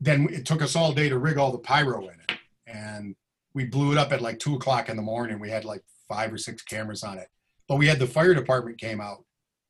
[0.00, 3.14] then it took us all day to rig all the pyro in it and
[3.58, 5.40] we blew it up at like two o'clock in the morning.
[5.40, 7.26] We had like five or six cameras on it.
[7.66, 9.24] But we had the fire department came out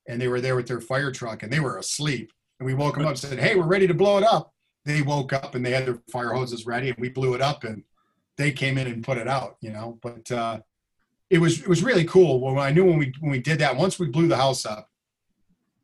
[0.06, 2.30] and they were there with their fire truck and they were asleep.
[2.60, 4.52] And we woke them up and said hey we're ready to blow it up.
[4.84, 7.64] They woke up and they had their fire hoses ready and we blew it up
[7.64, 7.82] and
[8.36, 9.98] they came in and put it out you know?
[10.02, 10.60] But uh
[11.30, 12.40] it was it was really cool.
[12.40, 14.90] When i knew when we when we did that once we blew the house up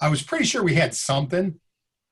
[0.01, 1.59] i was pretty sure we had something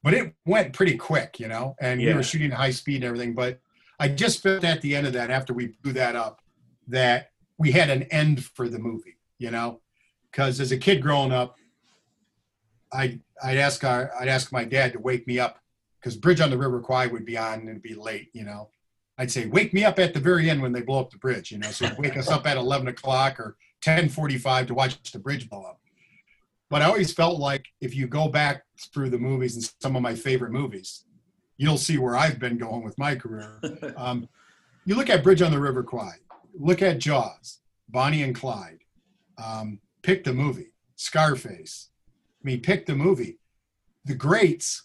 [0.03, 3.35] but it went pretty quick, you know, and we were shooting high speed and everything.
[3.35, 3.61] But
[4.03, 6.41] I just felt at the end of that, after we blew that up,
[6.89, 9.81] that we had an end for the movie, you know,
[10.29, 11.57] because as a kid growing up,
[12.93, 15.61] I I'd ask our I'd ask my dad to wake me up
[16.01, 18.71] because Bridge on the River Kwai would be on and it'd be late, you know.
[19.19, 21.53] I'd say, wake me up at the very end when they blow up the bridge,
[21.53, 21.71] you know.
[21.71, 25.81] So wake us up at 11 o'clock or 10:45 to watch the bridge blow up.
[26.71, 30.03] But I always felt like if you go back through the movies and some of
[30.03, 31.05] my favorite movies,
[31.57, 33.61] you'll see where I've been going with my career.
[33.97, 34.29] Um,
[34.85, 36.15] you look at Bridge on the River Kwai,
[36.59, 38.81] look at Jaws, Bonnie and Clyde,
[39.43, 41.91] um, pick the movie, Scarface.
[42.43, 43.39] I mean, pick the movie.
[44.05, 44.83] The greats,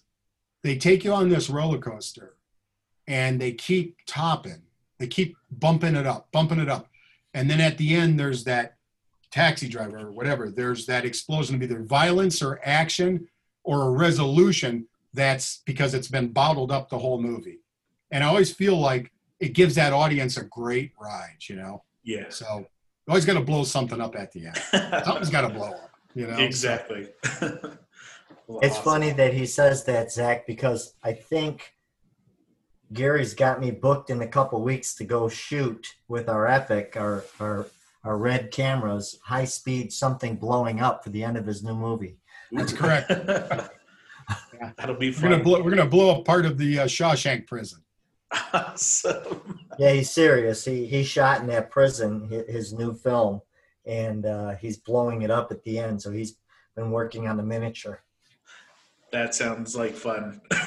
[0.61, 2.35] they take you on this roller coaster
[3.07, 4.61] and they keep topping,
[4.99, 6.89] they keep bumping it up, bumping it up.
[7.33, 8.75] And then at the end, there's that
[9.31, 13.27] taxi driver or whatever, there's that explosion of either violence or action
[13.63, 14.87] or a resolution
[15.17, 17.59] that's because it's been bottled up the whole movie.
[18.11, 19.11] And I always feel like
[19.41, 21.83] it gives that audience a great ride, you know?
[22.03, 22.29] Yeah.
[22.29, 22.65] So you
[23.09, 24.57] always got to blow something up at the end.
[25.05, 26.37] Something's got to blow up, you know?
[26.37, 27.09] Exactly.
[28.49, 28.83] Well, It's awesome.
[28.85, 31.73] funny that he says that, Zach, because I think
[32.93, 37.25] Gary's got me booked in a couple weeks to go shoot with our Epic, our
[37.41, 37.65] our
[38.05, 42.15] our red cameras, high speed something blowing up for the end of his new movie.
[42.53, 43.11] That's correct.
[44.77, 45.43] That'll be We're gonna fun.
[45.43, 45.61] blow.
[45.63, 47.79] We're gonna blow up part of the uh, Shawshank prison.
[48.53, 49.59] Awesome.
[49.79, 50.65] Yeah, he's serious.
[50.65, 53.41] He he shot in that prison hi- his new film,
[53.85, 56.01] and uh, he's blowing it up at the end.
[56.01, 56.35] So he's
[56.75, 58.01] been working on the miniature.
[59.11, 60.41] That sounds like fun.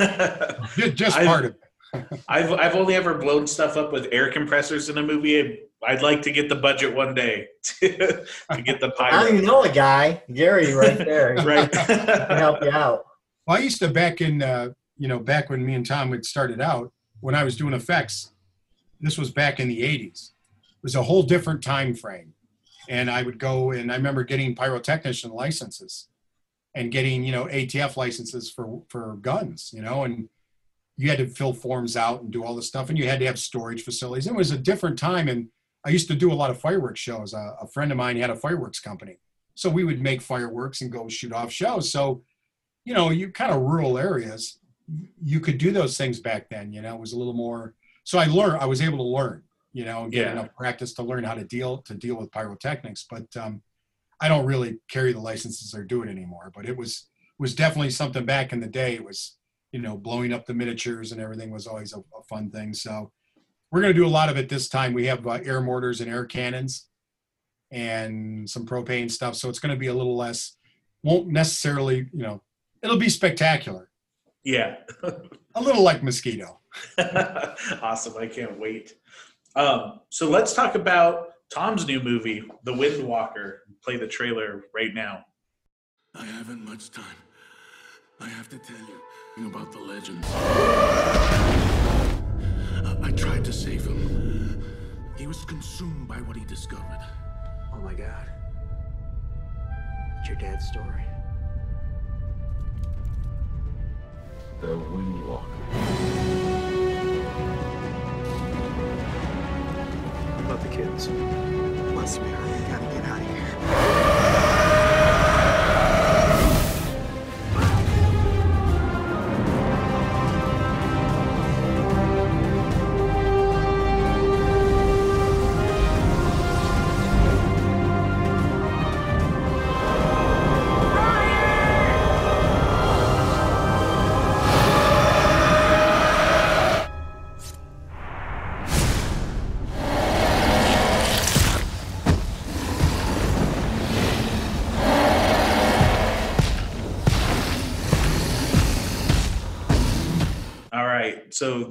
[0.77, 1.61] Ju- Just I've- part of it.
[2.29, 5.61] I've I've only ever blown stuff up with air compressors in a movie.
[5.87, 7.49] I'd like to get the budget one day
[7.81, 11.35] to, to get the I don't even know a guy, Gary, right there.
[11.35, 11.73] He Right.
[11.73, 13.07] can help you out.
[13.51, 16.25] Well, I used to back in, uh, you know, back when me and Tom had
[16.25, 18.31] started out, when I was doing effects.
[19.01, 20.31] This was back in the '80s.
[20.53, 22.35] It was a whole different time frame,
[22.89, 26.07] and I would go and I remember getting pyrotechnician licenses,
[26.77, 30.29] and getting you know ATF licenses for for guns, you know, and
[30.97, 33.27] you had to fill forms out and do all this stuff, and you had to
[33.27, 34.29] have storage facilities.
[34.29, 35.49] It was a different time, and
[35.85, 37.35] I used to do a lot of fireworks shows.
[37.35, 39.19] A, a friend of mine had a fireworks company,
[39.57, 41.91] so we would make fireworks and go shoot off shows.
[41.91, 42.23] So
[42.85, 44.59] you know, you kind of rural areas,
[45.23, 46.73] you could do those things back then.
[46.73, 47.75] You know, it was a little more.
[48.05, 48.61] So I learned.
[48.61, 49.43] I was able to learn.
[49.73, 50.33] You know, get Yeah.
[50.33, 53.07] enough practice to learn how to deal to deal with pyrotechnics.
[53.09, 53.63] But um,
[54.21, 56.51] I don't really carry the licenses or do it anymore.
[56.55, 57.09] But it was
[57.39, 58.95] was definitely something back in the day.
[58.95, 59.37] It was
[59.73, 62.75] you know blowing up the miniatures and everything was always a, a fun thing.
[62.75, 63.13] So
[63.71, 64.93] we're going to do a lot of it this time.
[64.93, 66.89] We have uh, air mortars and air cannons
[67.71, 69.37] and some propane stuff.
[69.37, 70.57] So it's going to be a little less.
[71.05, 72.43] Won't necessarily you know
[72.83, 73.91] it'll be spectacular.
[74.45, 74.77] Yeah.
[75.55, 76.61] A little like mosquito.
[77.83, 78.15] awesome.
[78.19, 78.95] I can't wait.
[79.57, 83.63] Um, so let's talk about Tom's new movie, The Wind Walker.
[83.83, 85.25] Play the trailer right now.
[86.15, 87.05] I haven't much time.
[88.21, 88.77] I have to tell
[89.39, 90.27] you about the legends.
[90.31, 92.21] I,
[93.03, 94.63] I tried to save him.
[95.17, 97.01] He was consumed by what he discovered.
[97.75, 98.29] Oh my god.
[100.21, 101.05] It's your dad's story.
[104.61, 105.41] The Windwalker.
[110.49, 111.09] Love the kids.
[111.09, 113.30] Bless me, I gotta get out of here.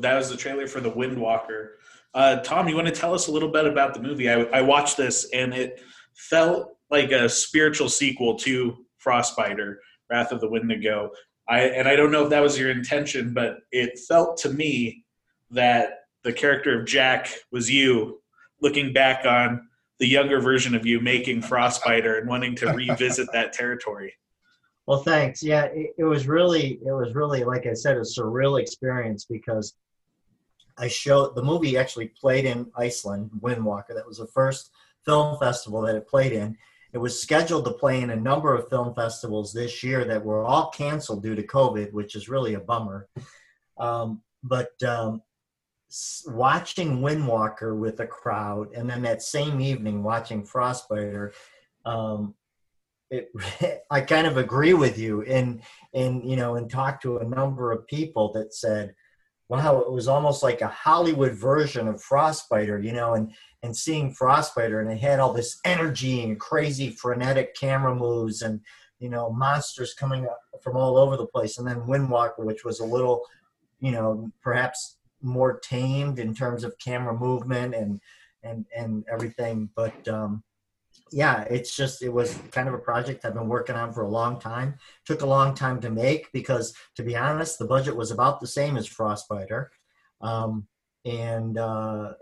[0.02, 1.78] That was the trailer for The Wind Walker.
[2.14, 4.30] Uh, Tom, you want to tell us a little bit about the movie?
[4.30, 5.82] I, I watched this and it
[6.16, 9.76] felt like a spiritual sequel to Frostbiter,
[10.10, 11.12] Wrath of the Wendigo.
[11.48, 15.06] I, and I don't know if that was your intention, but it felt to me
[15.52, 18.22] that the character of Jack was you
[18.62, 19.68] looking back on
[20.00, 24.14] the younger version of you making Frostbiter and wanting to revisit that territory.
[24.88, 25.44] Well, thanks.
[25.44, 29.76] Yeah, it, it was really, it was really, like I said, a surreal experience because
[30.80, 33.94] I showed the movie actually played in Iceland, Windwalker.
[33.96, 34.72] That was the first
[35.06, 36.58] film festival that it played in.
[36.94, 40.44] It was scheduled to play in a number of film festivals this year that were
[40.44, 43.08] all canceled due to COVID, which is really a bummer.
[43.78, 45.22] Um, but um,
[46.26, 51.32] watching Windwalker with a crowd, and then that same evening watching Frostbiter,
[51.86, 52.34] um,
[53.12, 53.32] it,
[53.92, 55.62] I kind of agree with you and
[55.94, 58.94] and you know and talked to a number of people that said
[59.50, 63.32] wow it was almost like a hollywood version of frostbiter you know and
[63.62, 68.62] and seeing frostbiter and it had all this energy and crazy frenetic camera moves and
[69.00, 71.58] you know monsters coming up from all over the place.
[71.58, 73.26] And then windwalker which was a little
[73.80, 78.00] you know perhaps more tamed in terms of camera movement and
[78.44, 79.70] and and everything.
[79.76, 80.44] But um
[81.12, 84.10] yeah, it's just it was kind of a project I've been working on for a
[84.10, 84.76] long time.
[85.06, 88.48] Took a long time to make because, to be honest, the budget was about the
[88.48, 89.68] same as Frostbiter,
[90.22, 90.68] um,
[91.06, 92.14] and uh,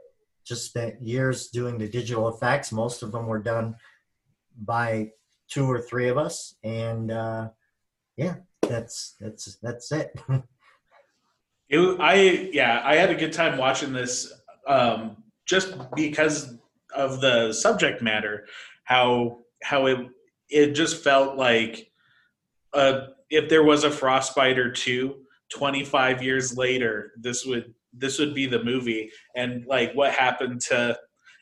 [0.45, 2.71] just spent years doing the digital effects.
[2.71, 3.75] Most of them were done
[4.57, 5.11] by
[5.49, 7.49] two or three of us, and uh,
[8.15, 10.19] yeah, that's that's that's it.
[11.69, 14.31] It, I yeah, I had a good time watching this
[14.67, 16.57] um, just because
[16.95, 18.45] of the subject matter.
[18.87, 19.99] How how it
[20.49, 21.91] it just felt like
[22.73, 25.15] uh, if there was a Frostbiter two,
[25.53, 29.11] 25 years later, this would this would be the movie.
[29.35, 30.97] And like what happened to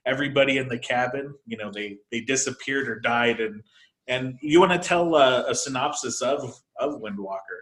[0.05, 1.33] everybody in the cabin?
[1.45, 3.39] You know, they they disappeared or died.
[3.39, 3.61] And
[4.07, 7.61] and you want to tell a, a synopsis of of Windwalker?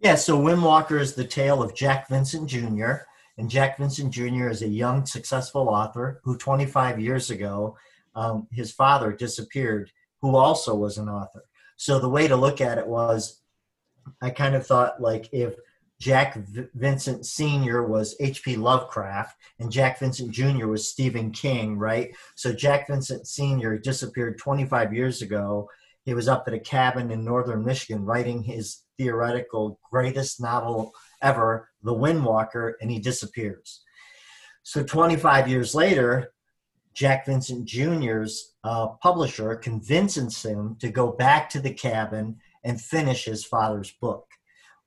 [0.00, 2.92] Yeah, so Windwalker is the tale of Jack Vincent Jr.
[3.36, 4.48] And Jack Vincent Jr.
[4.48, 7.76] is a young, successful author who 25 years ago,
[8.14, 9.90] um, his father disappeared,
[10.20, 11.44] who also was an author.
[11.76, 13.40] So the way to look at it was,
[14.20, 15.54] I kind of thought like if
[16.00, 17.84] Jack v- Vincent Sr.
[17.84, 18.56] was H.P.
[18.56, 20.66] Lovecraft and Jack Vincent Jr.
[20.66, 22.14] was Stephen King, right?
[22.36, 23.78] So Jack Vincent Sr.
[23.78, 25.68] disappeared 25 years ago.
[26.04, 31.68] He was up at a cabin in northern Michigan writing his theoretical greatest novel ever,
[31.82, 33.82] The Windwalker, and he disappears.
[34.62, 36.32] So 25 years later,
[36.94, 43.24] Jack Vincent Jr.'s uh, publisher convinces him to go back to the cabin and finish
[43.24, 44.26] his father's book.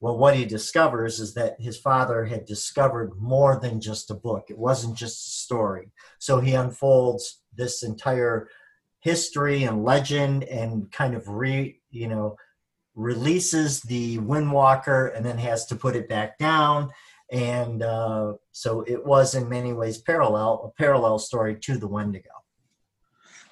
[0.01, 4.47] Well, what he discovers is that his father had discovered more than just a book.
[4.49, 5.91] It wasn't just a story.
[6.17, 8.49] So he unfolds this entire
[8.99, 12.35] history and legend and kind of re, you know,
[12.95, 16.89] releases the Windwalker and then has to put it back down.
[17.31, 22.29] And uh, so it was in many ways parallel, a parallel story to the Wendigo.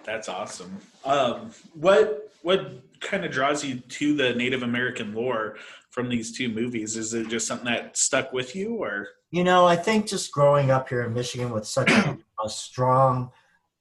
[0.03, 0.77] That's awesome.
[1.05, 5.57] Um, what what kind of draws you to the Native American lore
[5.91, 6.97] from these two movies?
[6.97, 10.71] Is it just something that stuck with you, or you know, I think just growing
[10.71, 13.31] up here in Michigan with such a, a strong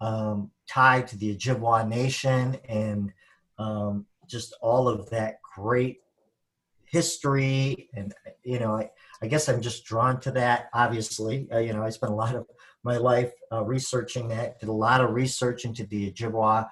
[0.01, 3.13] um, tie to the Ojibwa Nation and
[3.59, 6.01] um, just all of that great
[6.85, 8.15] history and
[8.45, 8.91] you know I,
[9.23, 11.49] I guess i'm just drawn to that obviously.
[11.53, 12.47] Uh, you know i spent a lot of
[12.85, 16.69] my life uh, researching that did a lot of research into the ojibwa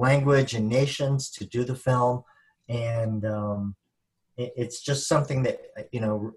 [0.00, 2.24] language and nations to do the film.
[2.68, 3.76] And um,
[4.36, 5.60] it, it's just something that
[5.92, 6.32] you know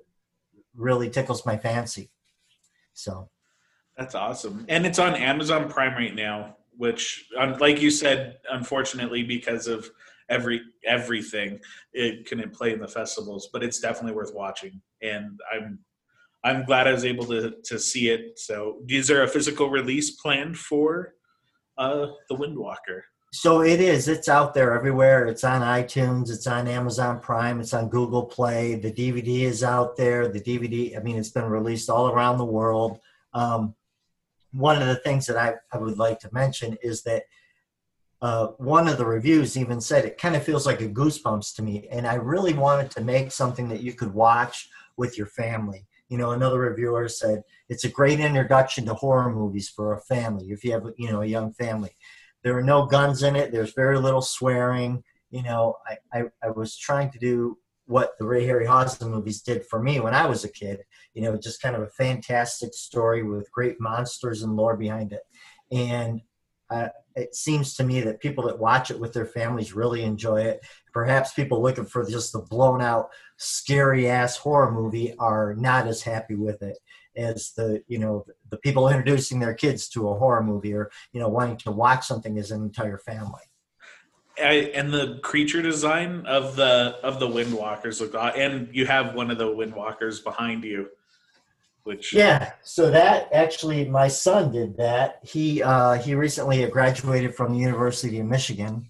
[0.76, 2.12] really tickles my fancy.
[2.94, 3.30] So.
[3.98, 4.66] That's awesome.
[4.70, 7.30] And it's on amazon prime right now which
[7.60, 9.88] like you said unfortunately because of
[10.34, 11.60] every everything
[11.94, 14.82] it couldn't play in the festivals but it's definitely worth watching.
[15.02, 15.80] And i'm
[16.44, 18.40] i'm glad i was able to to see it.
[18.40, 21.16] So is there a physical release planned for
[21.78, 23.02] uh the windwalker
[23.36, 24.08] so it is.
[24.08, 25.26] It's out there everywhere.
[25.26, 26.30] It's on itunes.
[26.30, 27.60] It's on amazon prime.
[27.60, 28.76] It's on google play.
[28.76, 30.28] The dvd is out there.
[30.28, 33.00] The dvd i mean it's been released all around the world.
[33.34, 33.74] Um,
[34.52, 37.24] one of the things that I, I would like to mention is that
[38.24, 41.62] uh, one of the reviews even said it kind of feels like a goosebumps to
[41.62, 45.86] me and i really wanted to make something that you could watch with your family.
[46.10, 50.52] You know another reviewer said it's a great introduction to horror movies for a family
[50.52, 51.92] if you have you know a young family.
[52.44, 56.50] There are no guns in it there's very little swearing you know i i, I
[56.52, 60.44] was trying to do what the ray harryhausen movies did for me when i was
[60.44, 60.82] a kid
[61.14, 65.24] you know just kind of a fantastic story with great monsters and lore behind it.
[65.72, 66.22] And
[66.70, 70.42] uh, it seems to me that people that watch it with their families really enjoy
[70.42, 70.66] it.
[70.94, 76.02] Perhaps people looking for just the blown out, scary ass horror movie are not as
[76.02, 76.78] happy with it
[77.16, 81.20] as the you know the people introducing their kids to a horror movie or you
[81.20, 83.42] know wanting to watch something as an entire family.
[84.40, 89.30] I, and the creature design of the of the windwalkers look and you have one
[89.30, 90.90] of the windwalkers behind you
[91.84, 95.20] which yeah so that actually my son did that.
[95.24, 98.90] He uh, he recently graduated from the university of michigan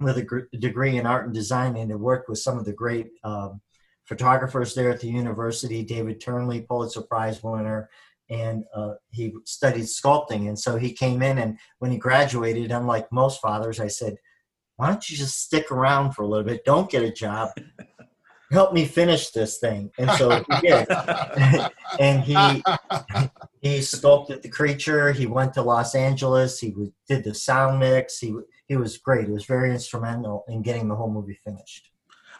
[0.00, 2.72] with a gr- degree in art and design and had worked with some of the
[2.72, 3.60] great um,
[4.04, 5.84] photographers there at the university.
[5.84, 7.90] David turnley pulitzer prize winner
[8.30, 10.48] and uh, he studied sculpting.
[10.48, 14.16] And so he came in and when he graduated unlike most fathers i said
[14.78, 16.64] why don't you just stick around for a little bit?
[16.64, 17.50] Don't get a job
[18.50, 19.90] help me finish this thing.
[19.98, 20.88] And so he did.
[21.98, 22.62] And he
[23.62, 25.10] he sculpted the creature.
[25.10, 26.60] He went to los angeles.
[26.60, 26.74] He
[27.08, 28.18] did the sound mix.
[28.18, 28.34] He
[28.68, 29.26] he was great.
[29.26, 31.90] He was very instrumental in getting the whole movie finished.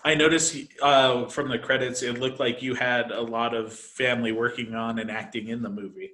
[0.05, 4.33] I noticed uh, from the credits it looked like you had a lot of family
[4.33, 6.13] working on and acting in the movie.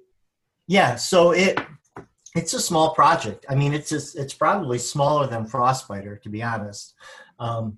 [0.67, 1.59] Yeah so it
[2.35, 3.45] it's a small project.
[3.49, 6.95] I mean it's just, it's probably smaller than frostbiter to be honest.
[7.37, 7.77] Um,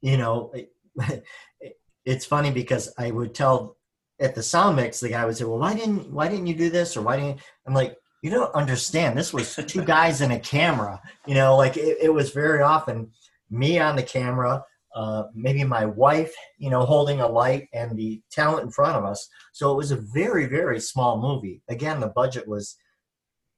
[0.00, 0.52] you know
[2.04, 3.76] it's funny because I would tell
[4.20, 6.70] at the sound mix, the guy would say, "Well, why didn't why didn't you do
[6.70, 9.16] this or why didn't?" I'm like, you don't understand.
[9.16, 11.00] This was two guys in a camera.
[11.26, 13.10] You know, like it, it was very often
[13.50, 14.62] me on the camera,
[14.94, 19.04] uh, maybe my wife, you know, holding a light, and the talent in front of
[19.04, 19.28] us.
[19.52, 21.62] So it was a very, very small movie.
[21.68, 22.76] Again, the budget was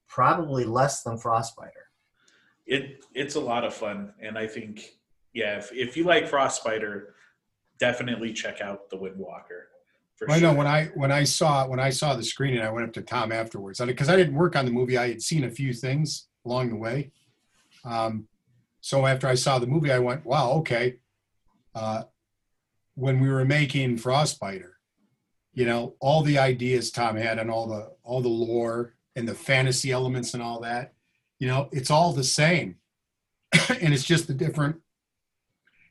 [0.09, 1.89] probably less than Frostbiter.
[2.67, 4.85] It it's a lot of fun, and I think
[5.33, 7.07] yeah, if if you like Frostbiter,
[7.83, 9.65] definitely check out The Windwalker.
[10.15, 10.53] For I sure.
[10.53, 13.03] know when I when I saw when I saw the screening, I went up to
[13.03, 14.97] Tom afterwards because I didn't work on the movie.
[14.97, 17.11] I had seen a few things along the way.
[17.85, 18.29] Um,
[18.81, 20.99] so after I saw the movie, I went, "Wow, okay."
[21.75, 22.05] Uh,
[22.95, 24.75] when we were making Frostbiter,
[25.55, 29.35] you know, all the ideas Tom had and all the all the lore and the
[29.35, 30.93] fantasy elements and all that,
[31.41, 32.77] you know, it's all the same,
[33.81, 34.77] and it's just a different.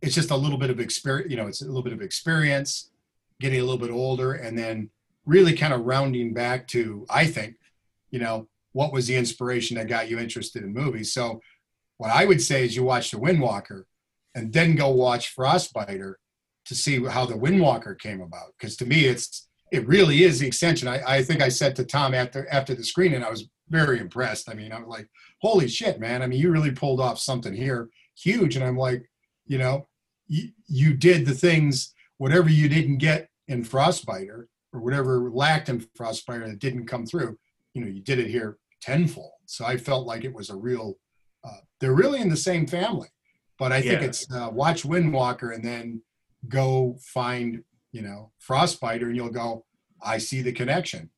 [0.02, 1.48] It's just a little bit of experience, you know.
[1.48, 2.92] It's a little bit of experience
[3.40, 4.90] getting a little bit older and then
[5.26, 7.56] really kind of rounding back to i think
[8.12, 11.14] you know what was the inspiration that got you interested in movies?
[11.14, 11.42] So
[11.98, 13.84] what i would say is you watch the windwalker
[14.34, 16.14] and then go watch frostbiter
[16.66, 20.48] to see how the windwalker came about because to me it's it really is the
[20.48, 20.88] extension.
[20.88, 24.50] I, I think i said to tom after after the screening i was very impressed.
[24.50, 25.08] I mean i'm like
[25.42, 26.22] holy shit man.
[26.22, 28.56] I mean you really pulled off something here huge.
[28.56, 29.10] And i'm like
[29.46, 29.88] you know
[30.32, 35.82] you, you did the things whatever you didn't get in Frostbiter or whatever lacked in
[36.00, 37.38] Frostbiter that didn't come through,
[37.74, 39.34] you know, you did it here tenfold.
[39.46, 40.98] So I felt like it was a real,
[41.44, 43.10] uh, they're really in the same family.
[43.60, 44.08] But I think Yeah.
[44.08, 46.02] it's uh, watch Windwalker and then
[46.48, 49.66] go find, you know, Frostbiter and you'll go,
[50.02, 51.10] I see the connection.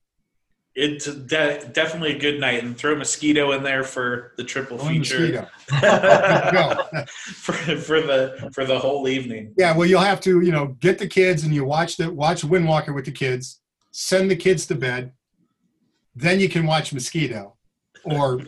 [0.76, 5.48] It's de- definitely a good night, and throw mosquito in there for the triple feature
[5.70, 9.54] for, for the for the whole evening.
[9.58, 12.41] Yeah, well, you'll have to, you know, get the kids and you watch the watch
[12.41, 15.12] Windwalker with the kids, send the kids to bed,
[16.16, 17.56] then you can watch Mosquito,
[18.04, 18.41] or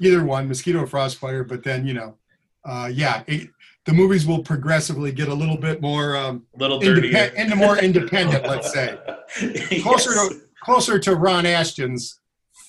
[0.00, 1.46] either one, Mosquito or Frostbiter.
[1.46, 2.16] But then, you know,
[2.64, 3.50] uh, yeah, it,
[3.84, 7.32] the movies will progressively get a little bit more, um, Little independ- dirtier.
[7.36, 8.96] into more independent, let's say,
[9.82, 12.18] closer to closer to Ron Asheton's.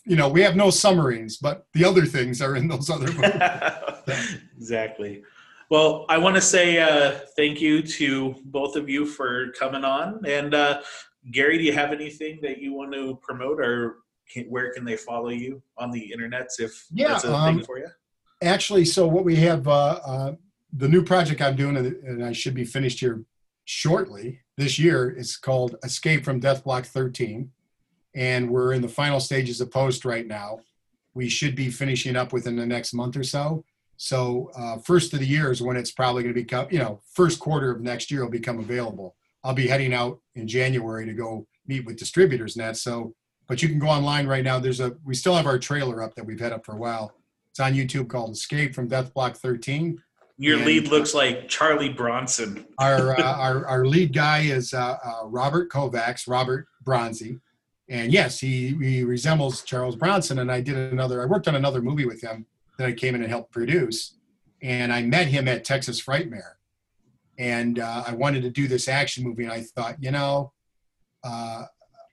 [0.06, 4.38] You know, we have no submarines, but the other things are in those other movies.
[4.58, 5.24] exactly.
[5.70, 10.26] Well, I want to say uh, thank you to both of you for coming on.
[10.26, 10.82] And uh,
[11.32, 14.00] Gary, do you have anything that you want to promote, or
[14.30, 17.66] can, where can they follow you on the internet if Yeah, that's a um, thing
[17.66, 17.88] for you?
[18.42, 20.36] actually so what we have uh, uh,
[20.74, 23.24] the new project i'm doing and- i should be finished here
[23.64, 27.50] shortly this year is called escape from death block 13
[28.16, 30.60] and we're in the final stages of post right now.
[31.14, 33.64] We should be finishing up within the next month or so.
[33.98, 37.02] So uh, first of the year is when it's probably going to become you know
[37.14, 39.16] first quarter of next year will become available.
[39.44, 43.14] I'll be heading out in january to go meet with distributors and that so
[43.48, 44.60] but you can go online right now.
[44.60, 47.14] There's a we still have our trailer up that we've had up for a while.
[47.52, 50.02] It's on YouTube called Escape from Death Block 13.
[50.38, 52.66] Your and- lead looks like Charlie Bronson.
[52.80, 57.40] Our uh, our, our lead guy is uh, uh, Robert Kovacs, Robert Bronzi,
[57.94, 60.40] and yes, he he resembles Charles Bronson.
[60.40, 61.22] And I did another.
[61.22, 62.48] I worked on another movie with him
[62.78, 64.18] that I came in and helped produce,
[64.64, 66.56] and I met him at Texas Frightmare,
[67.38, 70.52] and uh, I wanted to do this action movie, and I thought, you know.
[71.24, 71.66] Uh,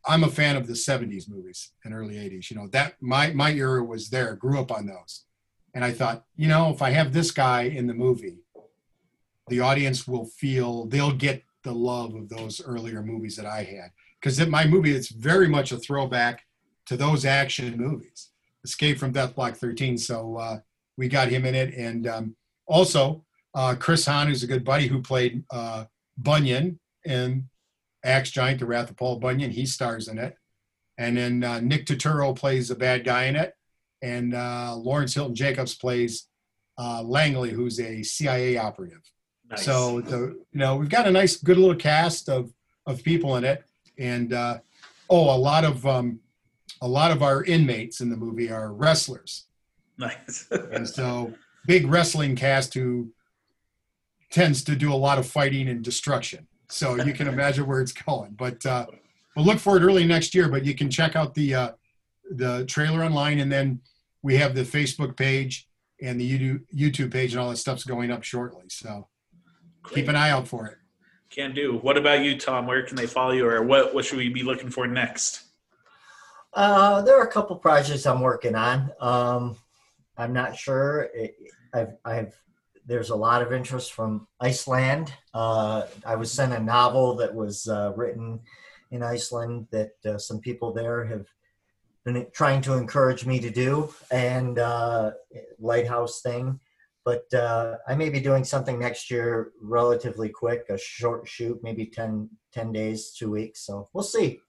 [0.06, 2.50] I'm a fan of the 70s movies and early 80s.
[2.50, 5.24] You know, that my my era was there, grew up on those.
[5.74, 8.38] And I thought, you know, if I have this guy in the movie,
[9.48, 13.90] the audience will feel they'll get the love of those earlier movies that I had.
[14.20, 16.42] Because in my movie, it's very much a throwback
[16.86, 18.28] to those action movies.
[18.64, 19.96] Escape from Death Block 13.
[19.96, 20.58] So uh,
[20.96, 21.74] we got him in it.
[21.74, 22.36] And um,
[22.66, 23.24] also,
[23.54, 25.84] uh, Chris Hahn, who's a good buddy who played uh,
[26.18, 27.48] Bunyan in
[28.04, 30.36] Axe Giant, The Wrath of Paul Bunyan, he stars in it.
[30.98, 33.54] And then uh, Nick Turturro plays the bad guy in it.
[34.02, 36.28] And uh, Lawrence Hilton Jacobs plays
[36.78, 39.02] uh, Langley, who's a CIA operative.
[39.50, 39.64] Nice.
[39.64, 40.18] So the
[40.52, 42.52] you know we've got a nice good little cast of
[42.86, 43.64] of people in it,
[44.00, 44.58] and uh,
[45.08, 46.18] oh, a lot of um,
[46.82, 49.46] a lot of our inmates in the movie are wrestlers,
[49.98, 50.48] Nice.
[50.72, 51.32] and so
[51.66, 53.12] big wrestling cast who
[54.30, 56.46] tends to do a lot of fighting and destruction.
[56.68, 58.32] So you can imagine where it's going.
[58.38, 58.86] But uh,
[59.36, 60.48] we'll look for it early next year.
[60.48, 61.72] But you can check out the uh,
[62.30, 63.80] the trailer online, and then
[64.22, 65.68] we have the Facebook page
[66.00, 68.64] and the YouTube YouTube page, and all that stuff's going up shortly.
[68.68, 69.08] So
[69.92, 70.78] keep an eye out for it.
[71.30, 71.78] Can do.
[71.78, 72.66] What about you, Tom?
[72.66, 75.44] Where can they follow you, or what what should we be looking for next?
[76.52, 78.90] Uh, there are a couple projects I'm working on.
[79.00, 79.56] Um,
[80.18, 81.08] I'm not sure.
[81.14, 81.36] It,
[81.72, 82.34] I've, I've,
[82.84, 85.12] there's a lot of interest from Iceland.
[85.32, 88.40] Uh, I was sent a novel that was uh, written
[88.90, 91.26] in Iceland that uh, some people there have
[92.04, 95.12] been trying to encourage me to do and uh,
[95.60, 96.58] lighthouse thing
[97.10, 101.84] but uh, i may be doing something next year relatively quick a short shoot maybe
[101.86, 104.40] 10, 10 days two weeks so we'll see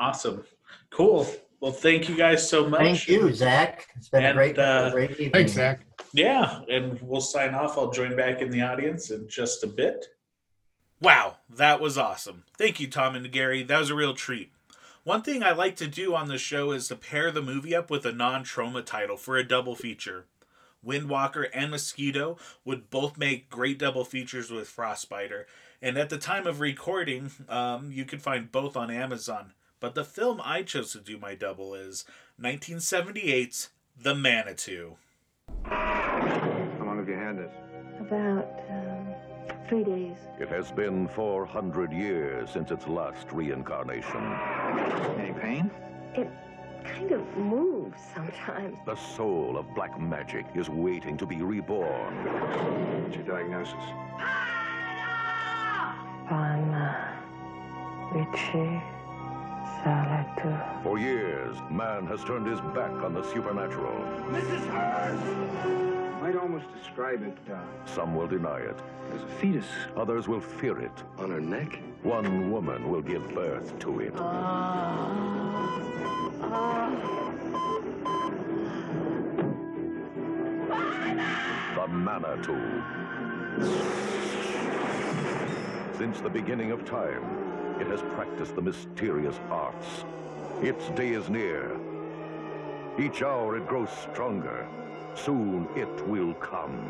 [0.00, 0.44] Awesome.
[0.88, 1.26] Cool.
[1.60, 2.80] Well, thank you guys so much.
[2.80, 5.30] thank you zach it's been a great, uh, great evening.
[5.32, 5.82] Thanks, Zach.
[6.14, 7.76] Yeah, and we'll sign off.
[7.76, 10.06] I'll join back in the audience in just a bit.
[11.02, 12.44] Wow, that was awesome.
[12.56, 13.62] Thank you, Tom and Gary.
[13.62, 14.52] That was a real treat.
[15.04, 17.90] One thing I like to do on the show is to pair the movie up
[17.90, 20.24] with a non Troma title for a double feature.
[20.86, 25.44] Windwalker and Mosquito would both make great double features with Frostbiter,
[25.82, 29.52] and at the time of recording, um, you can find both on Amazon.
[29.80, 32.04] But the film I chose to do my double is
[32.40, 33.70] 1978's
[34.00, 34.96] The Manitou.
[35.64, 37.52] How long have you had this?
[37.98, 39.14] About um,
[39.68, 40.16] three days.
[40.38, 44.22] It has been 400 years since its last reincarnation.
[45.18, 45.70] Any pain?
[46.14, 46.28] It
[46.84, 48.76] kind of moves sometimes.
[48.86, 52.14] The soul of black magic is waiting to be reborn.
[53.04, 53.74] What's your diagnosis?
[56.28, 57.18] Pana,
[58.12, 58.80] Vici,
[59.82, 60.82] Salatu.
[60.82, 63.92] For years, man has turned his back on the supernatural.
[64.30, 64.66] Mrs.
[64.70, 66.20] Hurst!
[66.22, 68.78] Might almost describe it uh, Some will deny it.
[69.14, 69.64] as a fetus.
[69.96, 70.92] Others will fear it.
[71.18, 71.80] On her neck?
[72.02, 74.12] One woman will give birth to it.
[76.50, 76.56] The
[81.86, 82.82] Manitou.
[85.96, 87.22] Since the beginning of time,
[87.80, 90.04] it has practiced the mysterious arts.
[90.60, 91.70] Its day is near.
[92.98, 94.66] Each hour it grows stronger.
[95.14, 96.88] Soon it will come.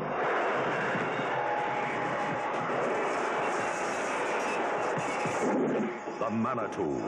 [6.17, 6.99] The Manitou.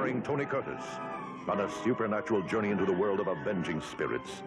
[0.00, 0.82] Starring Tony Curtis
[1.46, 4.42] on a supernatural journey into the world of avenging spirits.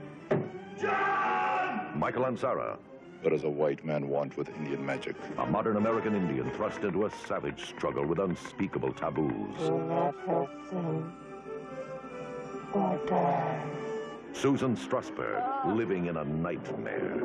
[0.82, 1.92] John!
[1.94, 2.80] Michael Ansara.
[3.22, 5.16] What does a white man want with Indian magic?
[5.38, 9.56] A modern American Indian thrust into a savage struggle with unspeakable taboos.
[14.34, 17.22] Susan Strasberg, living in a nightmare.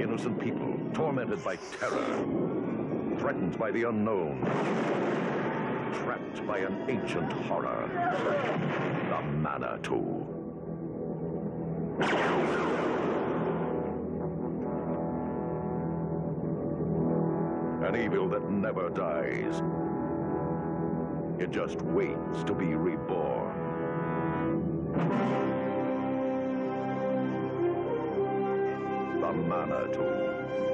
[0.00, 2.24] Innocent people, tormented by terror,
[3.18, 4.38] threatened by the unknown,
[6.02, 7.88] trapped by an ancient horror.
[9.08, 10.26] The Manitou.
[17.86, 19.62] An evil that never dies.
[21.38, 23.52] It just waits to be reborn.
[29.20, 30.73] The Manitou.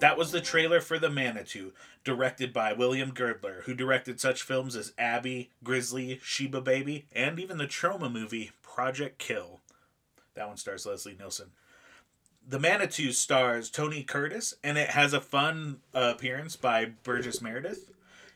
[0.00, 1.72] That was the trailer for The Manitou,
[2.04, 7.58] directed by William Girdler, who directed such films as Abby, Grizzly, Sheba Baby, and even
[7.58, 9.60] the Troma movie Project Kill.
[10.34, 11.50] That one stars Leslie Nielsen.
[12.48, 17.90] The Manitou stars Tony Curtis, and it has a fun uh, appearance by Burgess Meredith.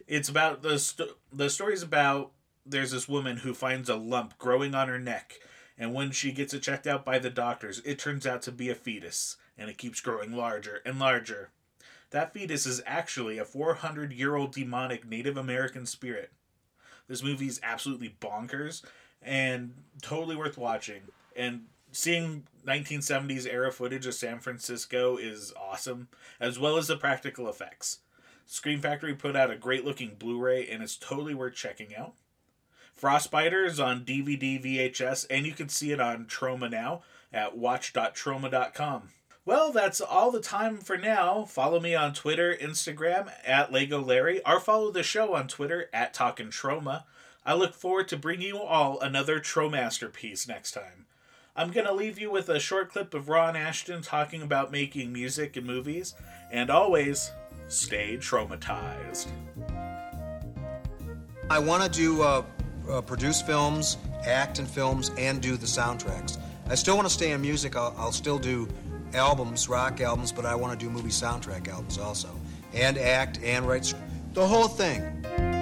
[0.07, 2.33] It's about the st- the story's about
[2.67, 5.37] there's this woman who finds a lump growing on her neck,
[5.79, 8.69] and when she gets it checked out by the doctors, it turns out to be
[8.69, 11.51] a fetus, and it keeps growing larger and larger.
[12.11, 16.33] That fetus is actually a 400 year old demonic Native American spirit.
[17.09, 18.85] This movie is absolutely bonkers
[19.21, 21.03] and totally worth watching.
[21.37, 26.09] And seeing 1970s era footage of San Francisco is awesome,
[26.41, 27.99] as well as the practical effects.
[28.47, 32.15] Scream Factory put out a great looking Blu ray, and it's totally worth checking out.
[33.01, 37.03] Frostbiter is on DVD, VHS, and you can see it on Troma now
[37.33, 39.09] at watch.troma.com.
[39.47, 41.45] Well, that's all the time for now.
[41.45, 46.15] Follow me on Twitter, Instagram at Lego Larry, or follow the show on Twitter at
[46.15, 47.03] Talkin' Troma.
[47.45, 51.05] I look forward to bringing you all another Tromaster piece next time.
[51.55, 55.13] I'm going to leave you with a short clip of Ron Asheton talking about making
[55.13, 56.15] music and movies,
[56.51, 57.31] and always
[57.69, 59.27] stay Tromatized.
[61.51, 62.45] I want to do uh,
[62.91, 66.39] uh, produce films, act in films, and do the soundtracks.
[66.67, 67.77] I still want to stay in music.
[67.77, 68.67] I'll, I'll still do
[69.15, 72.29] albums, rock albums, but I want to do movie soundtrack albums also,
[72.73, 73.95] and act and write
[74.33, 75.54] the whole thing.